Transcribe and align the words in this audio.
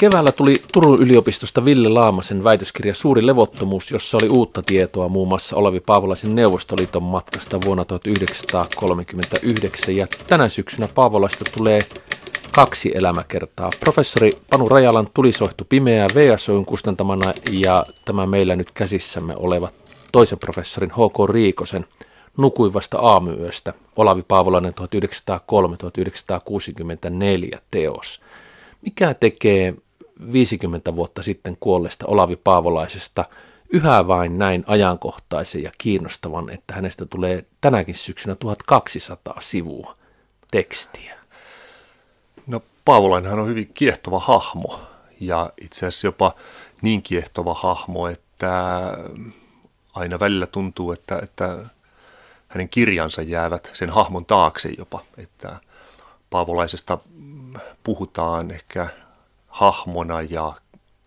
Keväällä 0.00 0.32
tuli 0.32 0.54
Turun 0.72 1.02
yliopistosta 1.02 1.64
Ville 1.64 1.88
Laamasen 1.88 2.44
väitöskirja 2.44 2.94
Suuri 2.94 3.26
levottomuus, 3.26 3.90
jossa 3.90 4.18
oli 4.22 4.28
uutta 4.28 4.62
tietoa 4.62 5.08
muun 5.08 5.28
muassa 5.28 5.56
Olavi 5.56 5.80
Paavolaisen 5.80 6.34
Neuvostoliiton 6.34 7.02
matkasta 7.02 7.58
vuonna 7.64 7.84
1939. 7.84 9.96
Ja 9.96 10.06
tänä 10.26 10.48
syksynä 10.48 10.88
Paavolaista 10.94 11.44
tulee 11.54 11.80
kaksi 12.54 12.92
elämäkertaa. 12.94 13.70
Professori 13.80 14.32
Panu 14.50 14.68
Rajalan 14.68 15.08
tulisohtu 15.14 15.64
pimeää 15.68 16.06
VSOyn 16.14 16.64
kustantamana 16.64 17.32
ja 17.52 17.86
tämä 18.04 18.26
meillä 18.26 18.56
nyt 18.56 18.70
käsissämme 18.70 19.34
oleva 19.36 19.68
toisen 20.12 20.38
professorin 20.38 20.90
H.K. 20.90 21.32
Riikosen 21.32 21.86
Nukuivasta 22.36 22.98
aamuyöstä 22.98 23.74
Olavi 23.96 24.22
Paavolainen 24.28 24.74
1903-1964 27.54 27.58
teos. 27.70 28.20
Mikä 28.82 29.14
tekee 29.14 29.74
50 30.32 30.96
vuotta 30.96 31.22
sitten 31.22 31.56
kuolleesta 31.60 32.06
Olavi 32.06 32.36
Paavolaisesta 32.36 33.24
yhä 33.70 34.06
vain 34.06 34.38
näin 34.38 34.64
ajankohtaisen 34.66 35.62
ja 35.62 35.70
kiinnostavan, 35.78 36.50
että 36.50 36.74
hänestä 36.74 37.06
tulee 37.06 37.44
tänäkin 37.60 37.94
syksynä 37.94 38.34
1200 38.34 39.40
sivua 39.40 39.96
tekstiä? 40.50 41.18
No 42.46 42.62
Paavolainenhan 42.84 43.40
on 43.40 43.48
hyvin 43.48 43.70
kiehtova 43.74 44.20
hahmo 44.20 44.80
ja 45.20 45.50
itse 45.60 45.86
asiassa 45.86 46.06
jopa 46.06 46.34
niin 46.82 47.02
kiehtova 47.02 47.54
hahmo, 47.54 48.08
että 48.08 48.82
aina 49.94 50.20
välillä 50.20 50.46
tuntuu, 50.46 50.92
että, 50.92 51.20
että 51.22 51.58
hänen 52.48 52.68
kirjansa 52.68 53.22
jäävät 53.22 53.70
sen 53.74 53.90
hahmon 53.90 54.26
taakse 54.26 54.70
jopa, 54.78 55.00
että 55.16 55.56
Paavolaisesta 56.30 56.98
puhutaan 57.82 58.50
ehkä 58.50 58.88
hahmona 59.58 60.22
ja 60.22 60.52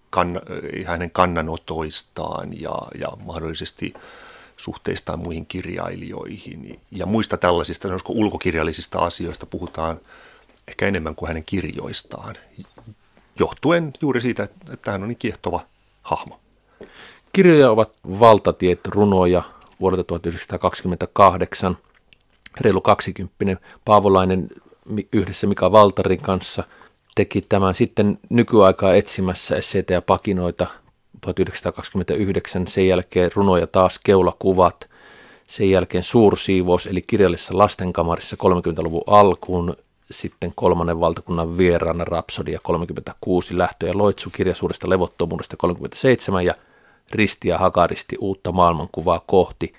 kann, 0.09 0.41
hänen 0.85 1.11
kannanotoistaan 1.11 2.61
ja, 2.61 2.75
ja 2.99 3.07
mahdollisesti 3.25 3.93
suhteistaan 4.57 5.19
muihin 5.19 5.45
kirjailijoihin. 5.45 6.79
Ja 6.91 7.05
muista 7.05 7.37
tällaisista 7.37 7.83
sanoisiko 7.83 8.13
ulkokirjallisista 8.13 8.99
asioista 8.99 9.45
puhutaan 9.45 9.99
ehkä 10.67 10.87
enemmän 10.87 11.15
kuin 11.15 11.27
hänen 11.27 11.43
kirjoistaan, 11.45 12.35
johtuen 13.39 13.93
juuri 14.01 14.21
siitä, 14.21 14.47
että 14.73 14.91
hän 14.91 15.01
on 15.01 15.07
niin 15.07 15.17
kiehtova 15.17 15.65
hahmo. 16.01 16.39
Kirjoja 17.33 17.71
ovat 17.71 17.91
Valtatiet 18.19 18.87
runoja 18.87 19.43
vuodelta 19.79 20.03
1928, 20.03 21.77
reilu 22.61 22.81
20 22.81 23.67
Paavolainen 23.85 24.47
yhdessä 25.13 25.47
Mika 25.47 25.71
Valtarin 25.71 26.21
kanssa 26.21 26.63
teki 27.15 27.41
tämän 27.41 27.75
sitten 27.75 28.19
nykyaikaa 28.29 28.93
etsimässä 28.93 29.55
esseitä 29.55 29.93
ja 29.93 30.01
pakinoita 30.01 30.67
1929, 31.21 32.67
sen 32.67 32.87
jälkeen 32.87 33.31
runoja 33.35 33.67
taas 33.67 33.99
keulakuvat, 34.03 34.89
sen 35.47 35.69
jälkeen 35.69 36.03
suursiivous 36.03 36.87
eli 36.87 37.01
kirjallisessa 37.01 37.57
lastenkamarissa 37.57 38.37
30-luvun 38.43 39.03
alkuun, 39.07 39.75
sitten 40.11 40.51
kolmannen 40.55 40.99
valtakunnan 40.99 41.57
vieraana 41.57 42.05
Rapsodia 42.05 42.59
36, 42.63 43.57
lähtö 43.57 43.87
ja 43.87 43.97
loitsu 43.97 44.29
kirja 44.29 44.55
suuresta 44.55 44.89
levottomuudesta 44.89 45.57
37 45.57 46.45
ja 46.45 46.55
Risti 47.11 47.49
ja 47.49 47.57
Hakaristi 47.57 48.17
uutta 48.19 48.51
maailmankuvaa 48.51 49.23
kohti 49.25 49.73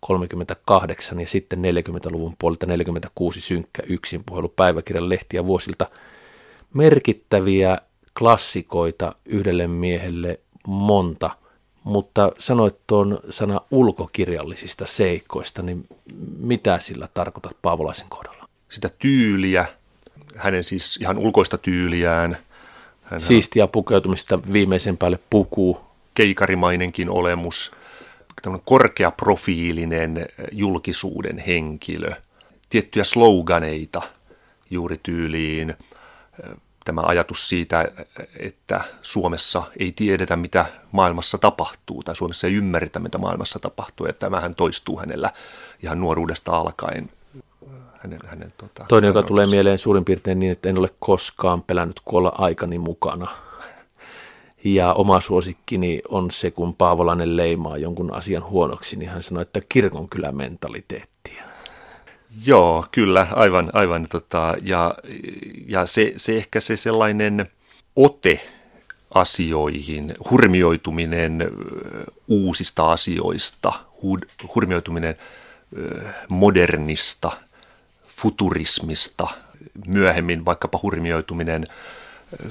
38 0.00 1.20
ja 1.20 1.28
sitten 1.28 1.62
40-luvun 1.62 2.34
puolelta 2.38 2.66
46 2.66 3.40
synkkä 3.40 3.82
yksinpuhelu 3.86 4.48
päiväkirjan 4.48 5.08
lehtiä 5.08 5.46
vuosilta 5.46 5.86
merkittäviä 6.74 7.78
klassikoita 8.18 9.14
yhdelle 9.24 9.66
miehelle 9.66 10.40
monta, 10.66 11.30
mutta 11.84 12.32
sanoit 12.38 12.76
tuon 12.86 13.18
sana 13.30 13.60
ulkokirjallisista 13.70 14.86
seikoista, 14.86 15.62
niin 15.62 15.86
mitä 16.38 16.78
sillä 16.78 17.08
tarkoitat 17.14 17.56
Paavolaisen 17.62 18.06
kohdalla? 18.08 18.48
Sitä 18.68 18.90
tyyliä, 18.98 19.66
hänen 20.36 20.64
siis 20.64 20.96
ihan 20.96 21.18
ulkoista 21.18 21.58
tyyliään. 21.58 22.36
Hän 23.02 23.20
Siistiä 23.20 23.66
pukeutumista 23.66 24.38
viimeisen 24.52 24.96
päälle 24.96 25.18
pukuu. 25.30 25.80
Keikarimainenkin 26.14 27.10
olemus– 27.10 27.70
korkeaprofiilinen 28.64 30.26
julkisuuden 30.52 31.38
henkilö, 31.38 32.12
tiettyjä 32.70 33.04
sloganeita 33.04 34.02
juuri 34.70 35.00
tyyliin, 35.02 35.74
tämä 36.84 37.00
ajatus 37.04 37.48
siitä, 37.48 37.88
että 38.38 38.80
Suomessa 39.02 39.62
ei 39.78 39.92
tiedetä, 39.92 40.36
mitä 40.36 40.66
maailmassa 40.92 41.38
tapahtuu, 41.38 42.02
tai 42.02 42.16
Suomessa 42.16 42.46
ei 42.46 42.54
ymmärretä, 42.54 42.98
mitä 42.98 43.18
maailmassa 43.18 43.58
tapahtuu, 43.58 44.06
että 44.06 44.20
tämähän 44.20 44.54
toistuu 44.54 44.98
hänellä 44.98 45.32
ihan 45.82 46.00
nuoruudesta 46.00 46.52
alkaen. 46.52 47.10
Hänen, 47.98 48.20
hänen, 48.26 48.48
tota, 48.58 48.84
Toinen, 48.88 49.08
joka 49.08 49.22
tulee 49.22 49.46
mieleen 49.46 49.78
suurin 49.78 50.04
piirtein 50.04 50.38
niin, 50.38 50.52
että 50.52 50.68
en 50.68 50.78
ole 50.78 50.90
koskaan 50.98 51.62
pelännyt 51.62 52.00
kuolla 52.04 52.32
aikani 52.38 52.78
mukana– 52.78 53.26
ja 54.64 54.92
oma 54.92 55.20
suosikkini 55.20 56.02
on 56.08 56.30
se, 56.30 56.50
kun 56.50 56.74
Paavolainen 56.74 57.36
leimaa 57.36 57.78
jonkun 57.78 58.14
asian 58.14 58.44
huonoksi, 58.44 58.96
niin 58.96 59.10
hän 59.10 59.22
sanoi, 59.22 59.42
että 59.42 59.60
kirkon 59.68 60.08
kyllä 60.08 60.32
mentaliteettiä. 60.32 61.53
Joo, 62.46 62.86
kyllä, 62.92 63.26
aivan, 63.30 63.70
aivan. 63.72 64.06
Tota, 64.08 64.54
ja 64.62 64.94
ja 65.66 65.86
se, 65.86 66.14
se 66.16 66.36
ehkä 66.36 66.60
se 66.60 66.76
sellainen 66.76 67.50
ote 67.96 68.40
asioihin, 69.14 70.14
hurmioituminen 70.30 71.50
uusista 72.28 72.92
asioista, 72.92 73.72
hurmioituminen 74.54 75.16
modernista, 76.28 77.32
futurismista, 78.08 79.26
myöhemmin 79.86 80.44
vaikkapa 80.44 80.80
hurmioituminen 80.82 81.64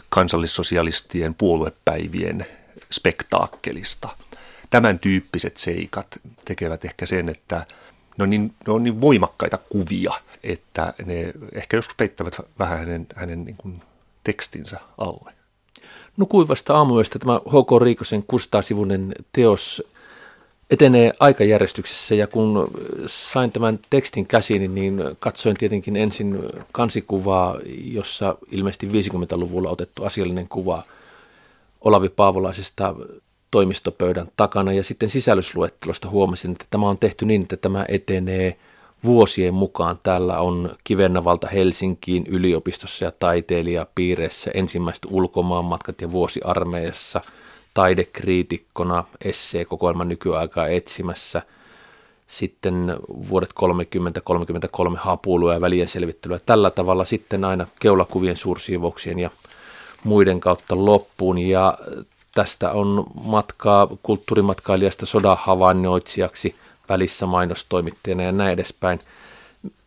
kansallissosialistien 0.10 1.34
puoluepäivien 1.34 2.46
spektaakkelista. 2.92 4.10
Tämän 4.70 5.00
tyyppiset 5.00 5.58
seikat 5.58 6.08
tekevät 6.46 6.86
ehkä 6.86 7.06
sen, 7.06 7.30
että 7.30 7.66
ne 8.18 8.24
on 8.24 8.29
niin, 8.29 8.53
ne 8.68 8.74
on 8.74 8.84
niin 8.84 9.01
voimakkaita 9.01 9.57
kuvia, 9.57 10.13
että 10.44 10.94
ne 11.06 11.34
ehkä 11.53 11.78
joskus 11.78 11.96
peittävät 11.96 12.38
vähän 12.59 12.79
hänen, 12.79 13.07
hänen 13.16 13.46
niin 13.46 13.57
kuin 13.57 13.81
tekstinsä 14.24 14.79
alle. 14.97 15.34
Nukuivasta 16.18 16.78
aamuyöstä 16.78 17.19
tämä 17.19 17.40
H.K. 17.40 17.81
Riikosen 17.81 18.24
600-sivuinen 18.34 19.13
teos 19.31 19.84
etenee 20.69 21.13
aikajärjestyksessä 21.19 22.16
ja 22.16 22.28
kun 22.28 22.72
sain 23.06 23.51
tämän 23.51 23.79
tekstin 23.90 24.28
käsiin, 24.28 24.75
niin 24.75 25.01
katsoin 25.19 25.57
tietenkin 25.57 25.95
ensin 25.95 26.40
kansikuvaa, 26.72 27.57
jossa 27.84 28.35
ilmeisesti 28.51 28.88
50-luvulla 28.88 29.69
otettu 29.69 30.03
asiallinen 30.03 30.47
kuva 30.47 30.84
Olavi 31.81 32.09
Paavolaisesta 32.09 32.95
toimistopöydän 33.53 34.28
takana 34.38 34.74
ja 34.74 34.84
sitten 34.84 35.09
sisällysluettelosta 35.09 36.09
huomasin, 36.09 36.52
että 36.52 36.66
tämä 36.69 36.90
on 36.90 36.97
tehty 36.97 37.25
niin, 37.25 37.41
että 37.41 37.58
tämä 37.58 37.86
etenee 37.88 38.58
vuosien 39.03 39.53
mukaan. 39.53 40.00
Täällä 40.03 40.40
on 40.40 40.75
Kivennavalta 40.84 41.47
Helsinkiin 41.47 42.28
yliopistossa 42.28 43.06
ja 43.06 43.12
taiteilijapiireissä 43.12 44.52
ensimmäiset 44.53 45.06
ulkomaanmatkat 45.09 46.02
ja 46.02 46.12
vuosi 46.12 46.42
armeijassa– 46.44 47.22
taidekriitikkona 47.74 49.03
esseekokoelman 49.24 50.10
nykyaikaa 50.10 50.68
etsimässä. 50.68 51.42
Sitten 52.28 52.98
vuodet 53.30 53.50
30-33 54.94 54.98
hapuilua 54.98 55.54
ja 55.54 55.62
välien 55.62 55.88
selvittelyä. 55.88 56.39
Tällä 56.45 56.69
tavalla 56.69 57.06
sitten 57.06 57.45
aina 57.45 57.68
keulakuvien 57.80 58.38
suursiivouksien 58.38 59.19
ja 59.19 59.30
muiden 60.04 60.39
kautta 60.39 60.86
loppuun. 60.86 61.38
Ja 61.38 61.78
tästä 62.35 62.71
on 62.71 63.06
matkaa 63.24 63.88
kulttuurimatkailijasta 64.03 65.06
sodan 65.06 65.38
havainnoitsijaksi, 65.39 66.56
välissä 66.89 67.25
mainostoimittajana 67.25 68.24
ja 68.24 68.31
näin 68.31 68.53
edespäin. 68.53 69.00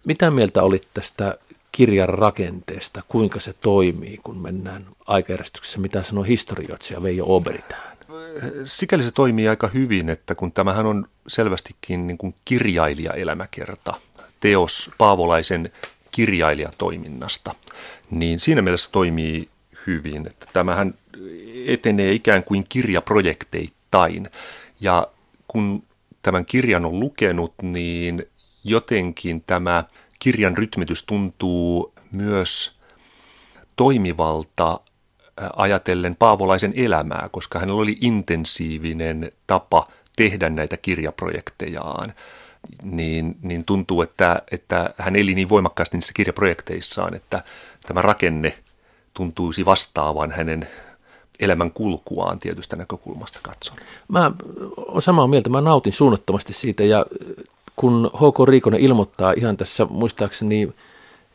Mitä 0.05 0.31
mieltä 0.31 0.63
olit 0.63 0.89
tästä 0.95 1.39
kirjan 1.73 2.09
rakenteesta, 2.09 3.03
kuinka 3.09 3.41
se 3.41 3.53
toimii, 3.53 4.21
kun 4.23 4.39
mennään 4.39 4.87
aikajärjestyksessä, 5.07 5.81
mitä 5.81 6.03
sanoo 6.03 6.25
historioitsija 6.25 7.03
Veijo 7.03 7.25
Oberi 7.29 7.65
tähän? 7.69 7.97
Sikäli 8.65 9.03
se 9.03 9.11
toimii 9.11 9.49
aika 9.49 9.69
hyvin, 9.69 10.09
että 10.09 10.35
kun 10.35 10.53
tämähän 10.53 10.87
on 10.87 11.09
selvästikin 11.29 12.07
niin 12.07 12.19
kuin 12.19 12.35
kirjailijaelämäkerta, 12.45 13.95
teos 14.41 14.91
Paavolaisen 14.99 15.73
kirjailijatoiminnasta, 16.11 17.55
niin 18.11 18.41
siinä 18.41 18.63
mielessä 18.63 18.91
toimii 18.93 19.49
hyvin, 19.87 20.27
että 20.27 20.47
tämähän 20.53 20.95
etenee 21.67 22.13
ikään 22.13 22.45
kuin 22.45 22.67
kirjaprojekteittain. 22.69 24.31
Ja 24.81 25.09
kun 25.49 25.83
tämän 26.23 26.47
kirjan 26.47 26.85
on 26.85 27.01
lukenut, 27.01 27.55
niin 27.63 28.27
jotenkin 28.65 29.43
tämä 29.47 29.85
kirjan 30.19 30.57
rytmitys 30.57 31.03
tuntuu 31.03 31.93
myös 32.13 32.79
toimivalta 33.77 34.81
ajatellen 35.57 36.17
Paavolaisen 36.17 36.73
elämää, 36.77 37.29
koska 37.33 37.59
hänellä 37.59 37.81
oli 37.81 37.97
intensiivinen 38.01 39.31
tapa 39.47 39.89
tehdä 40.17 40.49
näitä 40.49 40.77
kirjaprojektejaan, 40.77 42.13
niin, 42.85 43.37
niin 43.43 43.65
tuntuu, 43.65 44.03
että, 44.03 44.43
että 44.51 44.95
hän 44.99 45.17
eli 45.17 45.35
niin 45.35 45.49
voimakkaasti 45.49 45.97
niissä 45.97 46.13
kirjaprojekteissaan, 46.13 47.15
että 47.15 47.43
tämä 47.87 48.03
rakenne 48.03 48.59
tuntuisi 49.15 49.65
vastaavan 49.65 50.31
hänen 50.31 50.69
elämän 51.41 51.71
kulkuaan 51.71 52.39
tietystä 52.39 52.77
näkökulmasta 52.77 53.39
katson. 53.43 53.77
Mä 54.09 54.33
olen 54.77 55.03
samaa 55.03 55.27
mieltä, 55.27 55.51
mä 55.51 55.61
nautin 55.61 55.93
suunnattomasti 55.93 56.53
siitä 56.53 56.85
ja 56.85 57.07
kun 57.77 58.11
H.K. 58.15 58.49
Riikonen 58.49 58.81
ilmoittaa 58.81 59.33
ihan 59.33 59.57
tässä 59.57 59.87
muistaakseni 59.91 60.73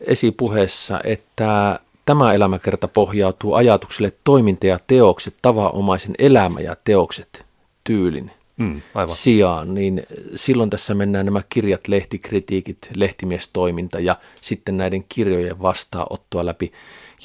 esipuheessa, 0.02 1.02
että 1.04 1.80
tämä 2.06 2.34
elämäkerta 2.34 2.88
pohjautuu 2.88 3.54
ajatukselle 3.54 4.14
toiminta 4.24 4.68
ja 4.68 4.80
teokset, 4.88 5.34
tavanomaisen 5.42 6.16
elämä 6.20 6.60
ja 6.60 6.76
teokset 6.84 7.46
tyylin 7.84 8.32
mm, 8.58 8.82
aivan. 8.94 9.16
sijaan, 9.16 9.74
niin 9.74 10.04
silloin 10.36 10.70
tässä 10.70 10.94
mennään 10.94 11.26
nämä 11.26 11.42
kirjat, 11.50 11.88
lehtikritiikit, 11.88 12.78
lehtimiestoiminta 12.96 14.00
ja 14.00 14.16
sitten 14.42 14.78
näiden 14.78 15.06
kirjojen 15.10 15.62
vastaanottoa 15.62 16.46
läpi. 16.46 16.72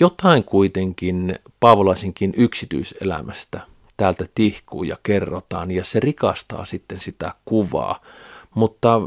Jotain 0.00 0.44
kuitenkin 0.44 1.38
Paavolaisinkin 1.60 2.34
yksityiselämästä 2.36 3.60
täältä 3.96 4.24
tihkuu 4.34 4.82
ja 4.82 4.96
kerrotaan 5.02 5.70
ja 5.70 5.84
se 5.84 6.00
rikastaa 6.00 6.64
sitten 6.64 7.00
sitä 7.00 7.34
kuvaa. 7.44 8.00
Mutta 8.54 9.00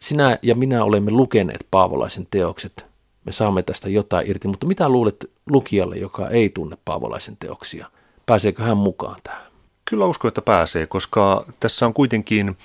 sinä 0.00 0.38
ja 0.42 0.54
minä 0.54 0.84
olemme 0.84 1.10
lukeneet 1.10 1.66
Paavolaisen 1.70 2.26
teokset 2.30 2.94
me 3.24 3.32
saamme 3.32 3.62
tästä 3.62 3.88
jotain 3.88 4.30
irti, 4.30 4.48
mutta 4.48 4.66
mitä 4.66 4.88
luulet 4.88 5.30
lukijalle, 5.46 5.96
joka 5.96 6.28
ei 6.28 6.48
tunne 6.48 6.76
Paavolaisen 6.84 7.36
teoksia? 7.36 7.86
Pääseekö 8.26 8.62
hän 8.62 8.76
mukaan 8.76 9.16
tähän? 9.22 9.42
Kyllä 9.84 10.06
uskon, 10.06 10.28
että 10.28 10.42
pääsee, 10.42 10.86
koska 10.86 11.44
tässä 11.60 11.86
on 11.86 11.94
kuitenkin 11.94 12.56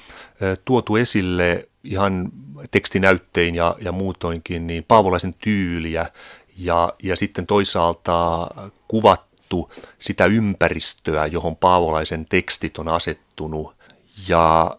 tuotu 0.66 0.96
esille 0.96 1.70
ihan 1.84 2.32
tekstinäyttein 2.72 3.56
ja, 3.56 3.76
ja 3.82 3.92
muutoinkin 3.92 4.68
niin 4.68 4.84
Paavolaisen 4.88 5.34
tyyliä 5.34 6.06
ja, 6.60 6.94
ja 7.04 7.16
sitten 7.16 7.48
toisaalta 7.48 8.48
kuvattu 8.88 9.72
sitä 10.00 10.26
ympäristöä, 10.26 11.26
johon 11.26 11.56
Paavolaisen 11.56 12.26
tekstit 12.26 12.78
on 12.78 12.88
asettunut 12.88 13.76
ja 14.28 14.78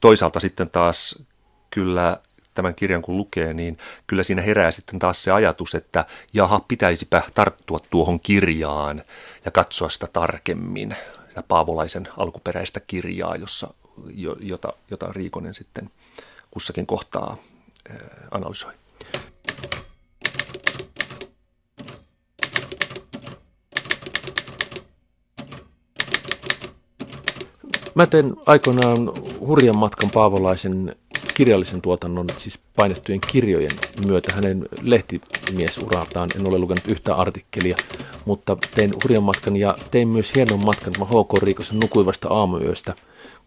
toisaalta 0.00 0.40
sitten 0.40 0.70
taas 0.70 1.22
kyllä 1.70 2.16
tämän 2.54 2.74
kirjan 2.74 3.02
kun 3.02 3.16
lukee, 3.16 3.54
niin 3.54 3.78
kyllä 4.06 4.22
siinä 4.22 4.42
herää 4.42 4.70
sitten 4.70 4.98
taas 4.98 5.24
se 5.24 5.30
ajatus, 5.30 5.74
että 5.74 6.04
jaha, 6.32 6.60
pitäisipä 6.68 7.22
tarttua 7.34 7.80
tuohon 7.90 8.20
kirjaan 8.20 9.02
ja 9.44 9.50
katsoa 9.50 9.88
sitä 9.88 10.08
tarkemmin, 10.12 10.96
sitä 11.28 11.42
Paavolaisen 11.42 12.08
alkuperäistä 12.16 12.80
kirjaa, 12.80 13.36
jossa, 13.36 13.74
jota, 14.40 14.72
jota 14.90 15.12
Riikonen 15.12 15.54
sitten 15.54 15.90
kussakin 16.50 16.86
kohtaa 16.86 17.36
analysoi. 18.30 18.79
Mä 27.94 28.06
teen 28.06 28.34
aikoinaan 28.46 29.12
hurjan 29.40 29.78
matkan 29.78 30.10
Paavolaisen 30.10 30.96
kirjallisen 31.34 31.82
tuotannon, 31.82 32.26
siis 32.36 32.58
painettujen 32.76 33.20
kirjojen 33.32 33.70
myötä 34.06 34.34
hänen 34.34 34.68
lehtimiesuraltaan. 34.82 36.28
En 36.36 36.48
ole 36.48 36.58
lukenut 36.58 36.88
yhtä 36.88 37.14
artikkelia, 37.14 37.76
mutta 38.24 38.56
tein 38.74 38.90
hurjan 39.04 39.22
matkan 39.22 39.56
ja 39.56 39.76
tein 39.90 40.08
myös 40.08 40.34
hienon 40.34 40.64
matkan 40.64 40.92
tämä 40.92 41.04
H.K. 41.04 41.42
Riikosen 41.42 41.78
nukuivasta 41.78 42.28
aamuyöstä 42.28 42.94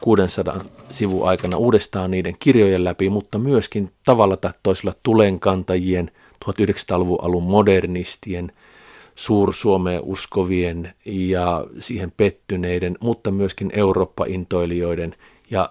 600 0.04 0.62
sivu 0.92 1.24
aikana 1.24 1.58
uudestaan 1.58 2.12
niiden 2.12 2.36
kirjojen 2.40 2.84
läpi, 2.84 3.10
mutta 3.10 3.38
myöskin 3.38 3.92
tavalla 4.06 4.38
tai 4.38 4.52
toisella 4.64 4.94
tulenkantajien, 5.04 6.12
1900-luvun 6.46 7.20
alun 7.22 7.44
modernistien, 7.44 8.52
Suur-Suomeen 9.16 10.02
uskovien 10.04 10.94
ja 11.06 11.66
siihen 11.80 12.12
pettyneiden, 12.12 12.98
mutta 13.02 13.32
myöskin 13.32 13.72
Eurooppa-intoilijoiden 13.74 15.16
ja 15.52 15.70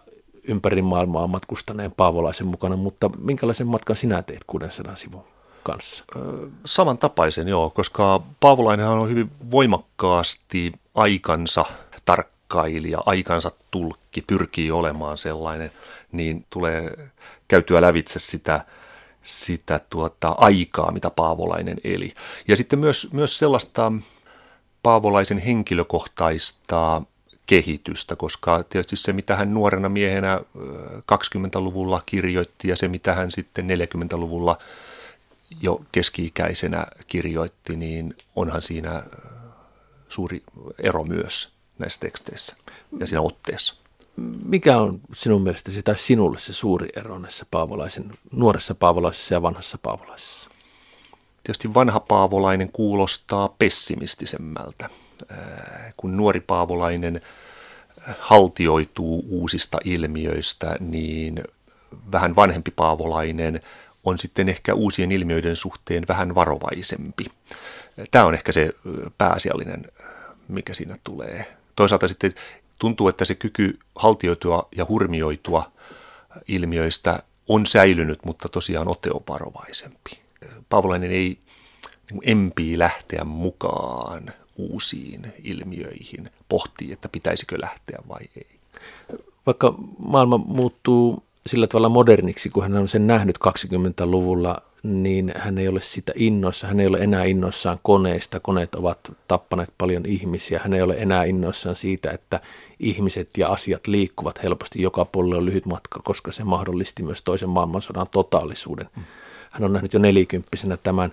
ympäri 0.49 0.83
maailmaa 0.83 1.27
matkustaneen 1.27 1.93
Paavolaisen 1.93 2.47
mukana, 2.47 2.77
mutta 2.77 3.11
minkälaisen 3.19 3.67
matkan 3.67 3.97
sinä 3.97 4.23
teet 4.23 4.45
600 4.47 4.97
sivun 4.97 5.25
kanssa? 5.63 6.05
Samantapaisen, 6.67 7.49
joo, 7.49 7.71
koska 7.71 8.23
Paavolainenhan 8.41 8.99
on 8.99 9.09
hyvin 9.09 9.31
voimakkaasti 9.51 10.73
aikansa 10.95 11.65
tarkkailija, 12.05 13.03
aikansa 13.07 13.51
tulkki, 13.71 14.23
pyrkii 14.27 14.71
olemaan 14.71 15.19
sellainen, 15.19 15.71
niin 16.13 16.47
tulee 16.51 17.11
käytyä 17.49 17.81
lävitse 17.83 18.19
sitä, 18.19 18.65
sitä 19.23 19.81
tuota, 19.91 20.29
aikaa, 20.29 20.93
mitä 20.93 21.11
Paavolainen 21.11 21.77
eli. 21.85 22.15
Ja 22.49 22.57
sitten 22.57 22.79
myös, 22.79 23.09
myös 23.13 23.39
sellaista 23.39 23.93
Paavolaisen 24.83 25.39
henkilökohtaista 25.39 27.03
kehitystä, 27.47 28.17
koska 28.17 28.63
tietysti 28.63 28.97
se, 28.97 29.13
mitä 29.13 29.37
hän 29.37 29.55
nuorena 29.55 29.89
miehenä 29.89 30.41
20-luvulla 31.13 32.03
kirjoitti 32.07 32.69
ja 32.69 32.77
se, 32.77 32.89
mitä 32.89 33.15
hän 33.15 33.31
sitten 33.31 33.69
40-luvulla 33.69 34.59
jo 35.61 35.81
keski-ikäisenä 35.93 36.87
kirjoitti, 37.07 37.77
niin 37.77 38.15
onhan 38.37 38.63
siinä 38.63 39.03
suuri 40.09 40.43
ero 40.79 41.05
myös 41.05 41.53
näissä 41.79 42.01
teksteissä 42.01 42.57
ja 42.99 43.07
siinä 43.07 43.21
otteessa. 43.21 43.82
Mikä 44.45 44.79
on 44.79 45.01
sinun 45.15 45.43
mielestäsi 45.43 45.83
tai 45.83 45.97
sinulle 45.97 46.39
se 46.39 46.53
suuri 46.53 46.89
ero 46.97 47.19
näissä 47.19 47.47
paavolaisen, 47.51 48.13
nuoressa 48.33 48.75
paavolaisessa 48.75 49.35
ja 49.35 49.43
vanhassa 49.43 49.79
paavolaisessa? 49.83 50.51
Tietysti 51.43 51.75
vanha 51.75 52.01
paavolainen 52.01 52.73
kuulostaa 52.73 53.55
pessimistisemmältä, 53.59 54.91
kun 55.97 56.17
nuori 56.17 56.41
paavolainen– 56.41 57.21
haltioituu 58.19 59.25
uusista 59.29 59.79
ilmiöistä, 59.85 60.77
niin 60.81 61.45
vähän 62.13 62.37
vanhempi 62.37 62.71
paavolainen 62.71 63.61
on 64.05 64.19
sitten 64.19 64.49
ehkä 64.49 64.75
uusien 64.75 65.13
ilmiöiden 65.13 65.57
suhteen 65.57 66.05
vähän 66.09 66.35
varovaisempi. 66.35 67.25
Tämä 68.11 68.25
on 68.25 68.35
ehkä 68.35 68.53
se 68.53 68.71
pääasiallinen, 69.19 69.85
mikä 70.49 70.75
siinä 70.75 70.97
tulee. 71.05 71.47
Toisaalta 71.77 72.09
sitten 72.09 72.35
tuntuu, 72.83 73.09
että 73.09 73.25
se 73.25 73.35
kyky 73.35 73.79
haltioitua 73.97 74.69
ja 74.77 74.87
hurmioitua 74.89 75.73
ilmiöistä 76.49 77.23
on 77.49 77.67
säilynyt, 77.67 78.25
mutta 78.25 78.49
tosiaan 78.49 78.89
ote 78.89 79.11
on 79.11 79.21
varovaisempi. 79.29 80.19
Paavolainen 80.69 81.11
ei 81.11 81.39
niin 82.11 82.21
empii 82.23 82.79
lähteä 82.79 83.25
mukaan 83.25 84.33
uusiin 84.57 85.33
ilmiöihin, 85.43 86.31
pohtii, 86.49 86.93
että 86.93 87.09
pitäisikö 87.09 87.61
lähteä 87.61 87.99
vai 88.09 88.21
ei. 88.37 88.59
Vaikka 89.47 89.75
maailma 89.99 90.39
muuttuu 90.39 91.23
sillä 91.47 91.67
tavalla 91.67 91.89
moderniksi, 91.89 92.51
kun 92.51 92.63
hän 92.63 92.77
on 92.77 92.89
sen 92.89 93.07
nähnyt 93.07 93.39
20-luvulla, 93.49 94.63
niin 94.83 95.33
hän 95.37 95.59
ei 95.59 95.69
ole 95.69 95.81
sitä 95.81 96.13
innoissa, 96.17 96.67
hän 96.67 96.81
ei 96.81 96.87
ole 96.87 96.99
enää 96.99 97.25
innoissaan 97.25 97.79
koneista, 97.83 98.41
koneet 98.41 98.75
ovat 98.75 98.99
tappaneet 99.29 99.73
paljon 99.79 100.07
ihmisiä, 100.07 100.61
hän 100.63 100.75
ei 100.75 100.83
ole 100.83 100.95
enää 100.99 101.25
innoissaan 101.25 101.77
siitä, 101.77 102.11
että 102.11 102.41
ihmiset 102.81 103.31
ja 103.39 103.49
asiat 103.49 103.87
liikkuvat 103.87 104.43
helposti, 104.43 104.83
joka 104.83 105.05
puolella 105.05 105.37
on 105.37 105.45
lyhyt 105.45 105.67
matka, 105.67 106.01
koska 106.05 106.33
se 106.33 106.45
mahdollisti 106.45 107.03
myös 107.03 107.23
toisen 107.23 107.49
maailmansodan 107.49 108.07
totaalisuuden. 108.11 108.89
Hän 109.51 109.65
on 109.65 109.73
nähnyt 109.73 109.93
jo 109.93 110.01
nelikymppisenä 110.01 110.77
tämän, 110.77 111.13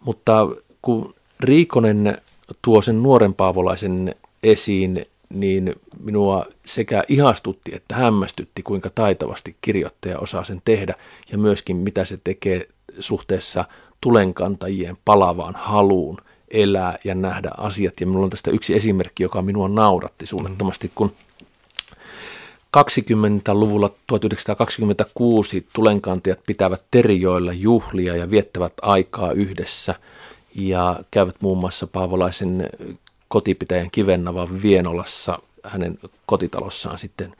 mutta 0.00 0.48
kun 0.82 1.14
Riikonen 1.40 2.18
tuo 2.62 2.82
sen 2.82 3.02
nuoren 3.02 3.34
paavolaisen 3.34 4.14
esiin, 4.42 5.06
niin 5.28 5.74
minua 6.00 6.46
sekä 6.64 7.04
ihastutti 7.08 7.74
että 7.74 7.94
hämmästytti, 7.94 8.62
kuinka 8.62 8.90
taitavasti 8.94 9.56
kirjoittaja 9.60 10.18
osaa 10.18 10.44
sen 10.44 10.62
tehdä 10.64 10.94
ja 11.32 11.38
myöskin 11.38 11.76
mitä 11.76 12.04
se 12.04 12.18
tekee 12.24 12.68
suhteessa 13.00 13.64
tulenkantajien 14.00 14.98
palavaan 15.04 15.54
haluun 15.56 16.18
elää 16.50 16.98
ja 17.04 17.14
nähdä 17.14 17.50
asiat. 17.58 17.94
Ja 18.00 18.06
minulla 18.06 18.24
on 18.24 18.30
tästä 18.30 18.50
yksi 18.50 18.74
esimerkki, 18.74 19.22
joka 19.22 19.42
minua 19.42 19.68
nauratti 19.68 20.26
suunnattomasti, 20.26 20.92
kun 20.94 21.12
20-luvulla 22.76 23.90
1926 24.06 25.66
tulenkantajat 25.72 26.40
pitävät 26.46 26.82
Terijoilla 26.90 27.52
juhlia 27.52 28.16
ja 28.16 28.30
viettävät 28.30 28.72
aikaa 28.82 29.32
yhdessä– 29.32 29.94
ja 30.56 30.96
käyvät 31.10 31.36
muun 31.40 31.58
muassa 31.58 31.86
Paavolaisen 31.86 32.70
kotipitäjän 33.28 33.90
Kivennavan 33.90 34.62
Vienolassa 34.62 35.38
hänen 35.64 35.98
kotitalossaan 36.26 36.98
sitten 36.98 37.36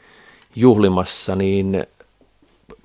juhlimassa, 0.56 1.36
niin 1.36 1.86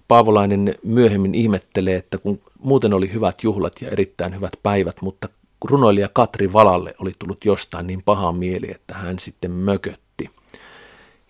Paavolainen 0.07 0.75
myöhemmin 0.83 1.35
ihmettelee, 1.35 1.95
että 1.95 2.17
kun 2.17 2.39
muuten 2.63 2.93
oli 2.93 3.13
hyvät 3.13 3.43
juhlat 3.43 3.81
ja 3.81 3.89
erittäin 3.89 4.35
hyvät 4.35 4.53
päivät, 4.63 5.01
mutta 5.01 5.29
runoilija 5.65 6.09
Katri 6.13 6.53
Valalle 6.53 6.95
oli 6.99 7.11
tullut 7.19 7.45
jostain 7.45 7.87
niin 7.87 8.03
paha 8.03 8.31
mieli, 8.31 8.71
että 8.71 8.93
hän 8.93 9.19
sitten 9.19 9.51
mökötti. 9.51 10.29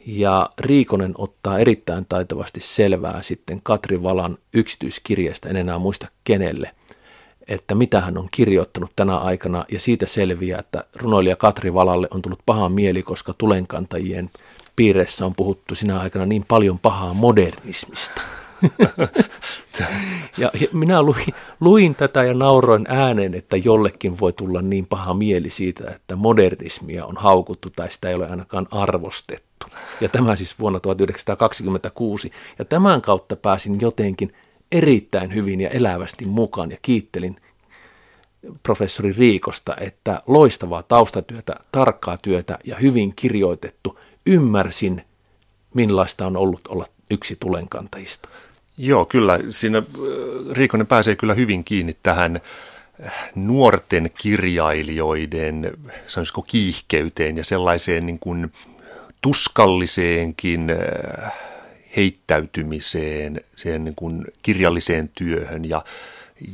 Ja 0.06 0.50
Riikonen 0.60 1.14
ottaa 1.18 1.60
erittäin 1.60 2.06
taitavasti 2.10 2.60
selvää 2.60 3.22
sitten 3.22 3.60
Katri 3.64 4.04
Valan 4.04 4.38
yksityiskirjeestä, 4.54 5.50
en 5.50 5.56
enää 5.56 5.80
muista 5.80 6.08
kenelle, 6.24 6.72
että 7.48 7.76
mitä 7.76 8.02
hän 8.02 8.18
on 8.18 8.28
kirjoittanut 8.32 8.92
tänä 8.96 9.18
aikana, 9.18 9.66
ja 9.72 9.80
siitä 9.80 10.06
selviää, 10.06 10.60
että 10.60 10.84
runoilija 10.96 11.36
Katri 11.36 11.74
Valalle 11.74 12.08
on 12.12 12.22
tullut 12.22 12.40
paha 12.46 12.70
mieli, 12.70 13.04
koska 13.04 13.34
tulenkantajien 13.38 14.30
piireissä 14.76 15.26
on 15.26 15.36
puhuttu 15.36 15.76
sinä 15.76 16.00
aikana 16.00 16.26
niin 16.26 16.46
paljon 16.48 16.80
pahaa 16.80 17.14
modernismista. 17.14 18.22
Ja, 20.38 20.52
minä 20.74 21.02
luin, 21.02 21.26
luin 21.60 21.96
tätä 21.96 22.24
ja 22.24 22.34
nauroin 22.34 22.86
ääneen, 22.88 23.34
että 23.34 23.58
jollekin 23.58 24.20
voi 24.20 24.34
tulla 24.34 24.62
niin 24.62 24.86
paha 24.86 25.14
mieli 25.14 25.50
siitä, 25.50 25.92
että 25.96 26.16
modernismia 26.16 27.06
on 27.06 27.18
haukuttu 27.18 27.70
tai 27.70 27.92
sitä 27.92 28.10
ei 28.10 28.16
ole 28.16 28.30
ainakaan 28.30 28.68
arvostettu. 28.72 29.68
Ja 30.02 30.10
tämä 30.10 30.36
siis 30.36 30.60
vuonna 30.60 30.80
1926. 30.80 32.32
Ja 32.60 32.66
tämän 32.66 33.02
kautta 33.02 33.36
pääsin 33.36 33.82
jotenkin 33.82 34.34
erittäin 34.72 35.34
hyvin 35.34 35.62
ja 35.62 35.70
elävästi 35.70 36.26
mukaan 36.26 36.72
ja 36.72 36.78
kiittelin 36.82 37.42
professori 38.64 39.12
Riikosta, 39.12 39.76
että 39.80 40.22
loistavaa 40.28 40.84
taustatyötä, 40.84 41.56
tarkkaa 41.72 42.18
työtä 42.18 42.60
ja 42.64 42.76
hyvin 42.76 43.14
kirjoitettu. 43.16 44.00
Ymmärsin, 44.26 45.02
millaista 45.74 46.26
on 46.26 46.38
ollut 46.38 46.68
olla 46.68 46.86
yksi 47.12 47.38
tulenkantajista. 47.40 48.30
Joo, 48.84 49.06
kyllä. 49.06 49.40
Siinä 49.50 49.78
äh, 49.78 49.84
Riikonen 50.52 50.88
pääsee 50.88 51.16
kyllä 51.16 51.34
hyvin 51.34 51.64
kiinni 51.64 51.98
tähän 52.04 52.42
äh, 53.06 53.14
nuorten 53.36 54.10
kirjailijoiden, 54.18 55.72
sanoisiko 56.08 56.42
kiihkeyteen 56.42 57.38
ja 57.38 57.44
sellaiseen 57.44 58.06
niin 58.06 58.20
kuin 58.20 58.52
tuskalliseenkin 59.22 60.68
äh, 60.70 61.32
heittäytymiseen, 61.98 63.42
siihen 63.56 63.84
niin 63.84 63.96
kuin 63.96 64.26
kirjalliseen 64.42 65.10
työhön 65.10 65.70
ja, 65.70 65.84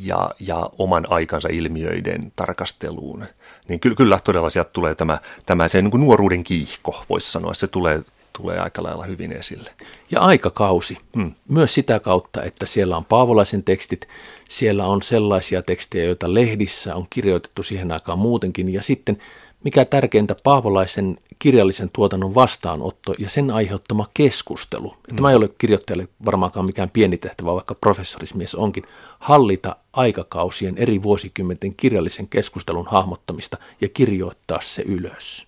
ja, 0.04 0.30
ja 0.40 0.70
oman 0.78 1.06
aikansa 1.10 1.50
ilmiöiden 1.52 2.32
tarkasteluun. 2.36 3.26
Niin 3.68 3.80
kyllä, 3.80 3.96
kyllä 3.96 4.20
todella 4.24 4.50
sieltä 4.50 4.70
tulee 4.74 4.96
tämä, 4.96 5.20
tämä 5.46 5.68
se 5.68 5.82
niin 5.82 5.92
kuin 5.92 6.02
nuoruuden 6.02 6.44
kiihko, 6.44 7.04
voisi 7.10 7.32
sanoa. 7.32 7.54
Se 7.54 7.68
tulee 7.68 8.02
tulee 8.34 8.60
aika 8.60 8.84
lailla 8.84 9.06
hyvin 9.06 9.32
esille. 9.32 9.74
Ja 10.12 10.22
aikakausi. 10.22 10.98
Hmm. 11.16 11.34
Myös 11.48 11.74
sitä 11.74 12.00
kautta, 12.00 12.44
että 12.44 12.66
siellä 12.66 12.98
on 12.98 13.06
Paavolaisen 13.06 13.64
tekstit, 13.64 14.08
siellä 14.50 14.88
on 14.88 15.02
sellaisia 15.02 15.62
tekstejä, 15.62 16.06
joita 16.06 16.34
lehdissä 16.34 16.96
on 16.96 17.08
kirjoitettu 17.10 17.64
siihen 17.64 17.92
aikaan 17.92 18.20
muutenkin. 18.20 18.74
Ja 18.74 18.82
sitten, 18.82 19.18
mikä 19.64 19.86
tärkeintä, 19.86 20.36
Paavolaisen 20.44 21.18
kirjallisen 21.40 21.90
tuotannon 21.94 22.36
vastaanotto 22.36 23.16
ja 23.20 23.30
sen 23.30 23.52
aiheuttama 23.52 24.06
keskustelu. 24.14 24.90
Hmm. 24.90 25.16
Tämä 25.16 25.30
ei 25.30 25.36
ole 25.36 25.50
kirjoittajalle 25.58 26.08
varmaankaan 26.26 26.66
mikään 26.66 26.90
pieni 26.90 27.18
tehtävä, 27.18 27.54
vaikka 27.54 27.76
professorismies 27.76 28.56
onkin, 28.56 28.84
hallita 29.20 29.76
aikakausien 29.94 30.78
eri 30.78 31.04
vuosikymmenten 31.04 31.76
kirjallisen 31.76 32.28
keskustelun 32.28 32.88
hahmottamista 32.88 33.58
ja 33.82 33.90
kirjoittaa 33.90 34.62
se 34.62 34.82
ylös. 34.82 35.47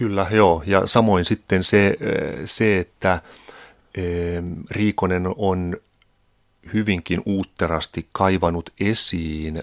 Kyllä, 0.00 0.26
joo. 0.30 0.62
Ja 0.66 0.86
samoin 0.86 1.24
sitten 1.24 1.64
se, 1.64 1.96
se 2.44 2.78
että 2.78 3.22
Riikonen 4.70 5.26
on 5.36 5.76
hyvinkin 6.72 7.22
uutterasti 7.26 8.08
kaivanut 8.12 8.70
esiin 8.80 9.62